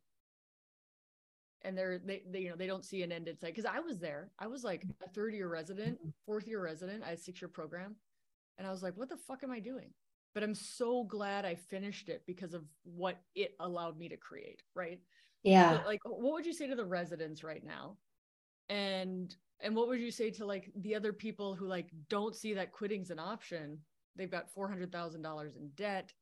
[1.63, 3.79] and they're they, they you know they don't see an end in sight because i
[3.79, 5.03] was there i was like mm-hmm.
[5.03, 6.09] a third year resident mm-hmm.
[6.25, 7.95] fourth year resident i had a six year program
[8.57, 9.89] and i was like what the fuck am i doing
[10.37, 14.61] but I'm so glad I finished it because of what it allowed me to create,
[14.75, 14.99] right?
[15.41, 15.81] Yeah.
[15.83, 17.97] like what would you say to the residents right now?
[18.69, 22.53] And and what would you say to like the other people who like don't see
[22.53, 23.79] that quitting's an option?
[24.15, 26.13] They've got $400,000 in debt.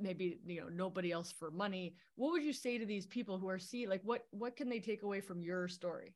[0.00, 3.48] Maybe you know nobody else for money what would you say to these people who
[3.48, 6.14] are see like what what can they take away from your story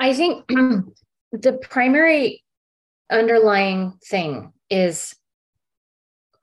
[0.00, 0.46] i think
[1.32, 2.42] the primary
[3.10, 5.14] underlying thing is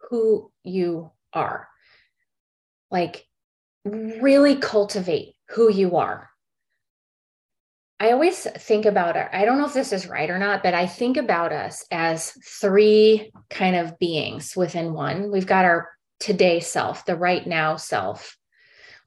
[0.09, 1.67] who you are
[2.91, 3.25] like
[3.85, 6.29] really cultivate who you are
[7.99, 9.27] I always think about it.
[9.31, 12.31] I don't know if this is right or not, but I think about us as
[12.43, 15.31] three kind of beings within one.
[15.31, 15.89] We've got our
[16.19, 18.37] today self, the right now self.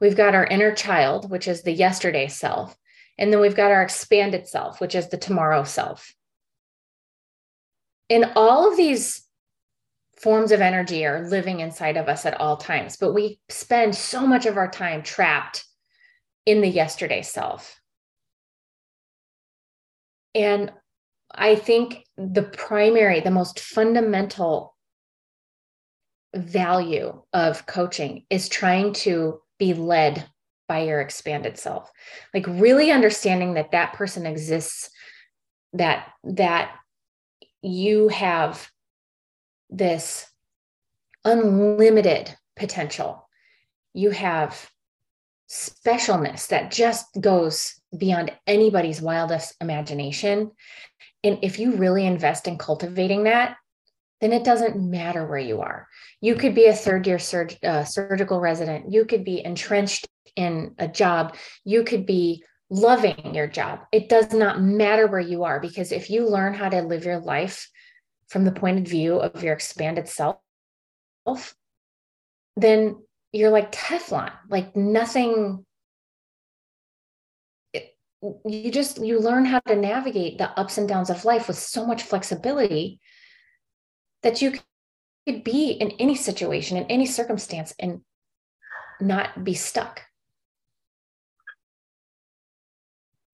[0.00, 2.76] We've got our inner child, which is the yesterday self.
[3.18, 6.14] And then we've got our expanded self, which is the tomorrow self.
[8.08, 9.22] And all of these
[10.16, 14.26] forms of energy are living inside of us at all times, but we spend so
[14.26, 15.64] much of our time trapped
[16.46, 17.78] in the yesterday self
[20.38, 20.72] and
[21.30, 24.76] I think the primary, the most fundamental
[26.34, 30.28] value of coaching is trying to be led
[30.68, 31.90] by your expanded self.
[32.34, 34.90] Like really understanding that that person exists
[35.72, 36.74] that that
[37.62, 38.70] you have
[39.70, 40.26] this
[41.24, 43.28] unlimited potential.
[43.94, 44.70] You have
[45.50, 50.52] specialness that just goes beyond anybody's wildest imagination.
[51.24, 53.56] And if you really invest in cultivating that,
[54.20, 55.86] then it doesn't matter where you are.
[56.20, 58.92] You could be a third year surg- uh, surgical resident.
[58.92, 61.36] You could be entrenched in a job.
[61.64, 63.80] You could be loving your job.
[63.92, 67.20] It does not matter where you are because if you learn how to live your
[67.20, 67.68] life
[68.28, 70.38] from the point of view of your expanded self,
[72.56, 72.96] then
[73.32, 75.64] you're like Teflon, like nothing
[78.44, 81.86] you just you learn how to navigate the ups and downs of life with so
[81.86, 83.00] much flexibility
[84.22, 84.52] that you
[85.26, 88.00] could be in any situation in any circumstance and
[89.00, 90.02] not be stuck.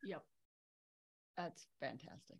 [0.04, 0.22] Yep.
[1.36, 2.38] That's fantastic.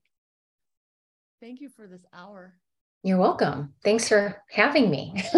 [1.41, 2.55] Thank you for this hour.
[3.03, 3.75] You're welcome.
[3.85, 5.23] Thanks for having me.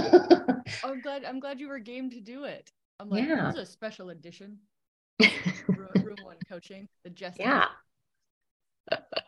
[0.83, 2.73] Oh, I'm glad i'm glad you were game to do it.
[2.99, 3.47] I'm like yeah.
[3.47, 4.59] this is a special edition.
[5.69, 7.43] Room, one coaching, the Jessica.
[7.43, 7.65] Yeah.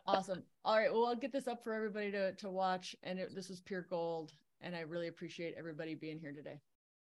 [0.07, 0.43] Awesome.
[0.65, 0.93] All right.
[0.93, 2.97] Well, I'll get this up for everybody to, to watch.
[3.03, 4.33] And it, this was pure gold.
[4.61, 6.61] And I really appreciate everybody being here today.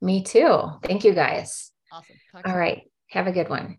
[0.01, 0.59] Me too.
[0.83, 1.71] Thank you guys.
[1.91, 2.15] Awesome.
[2.31, 2.83] Talk All right.
[3.09, 3.77] Have a good one.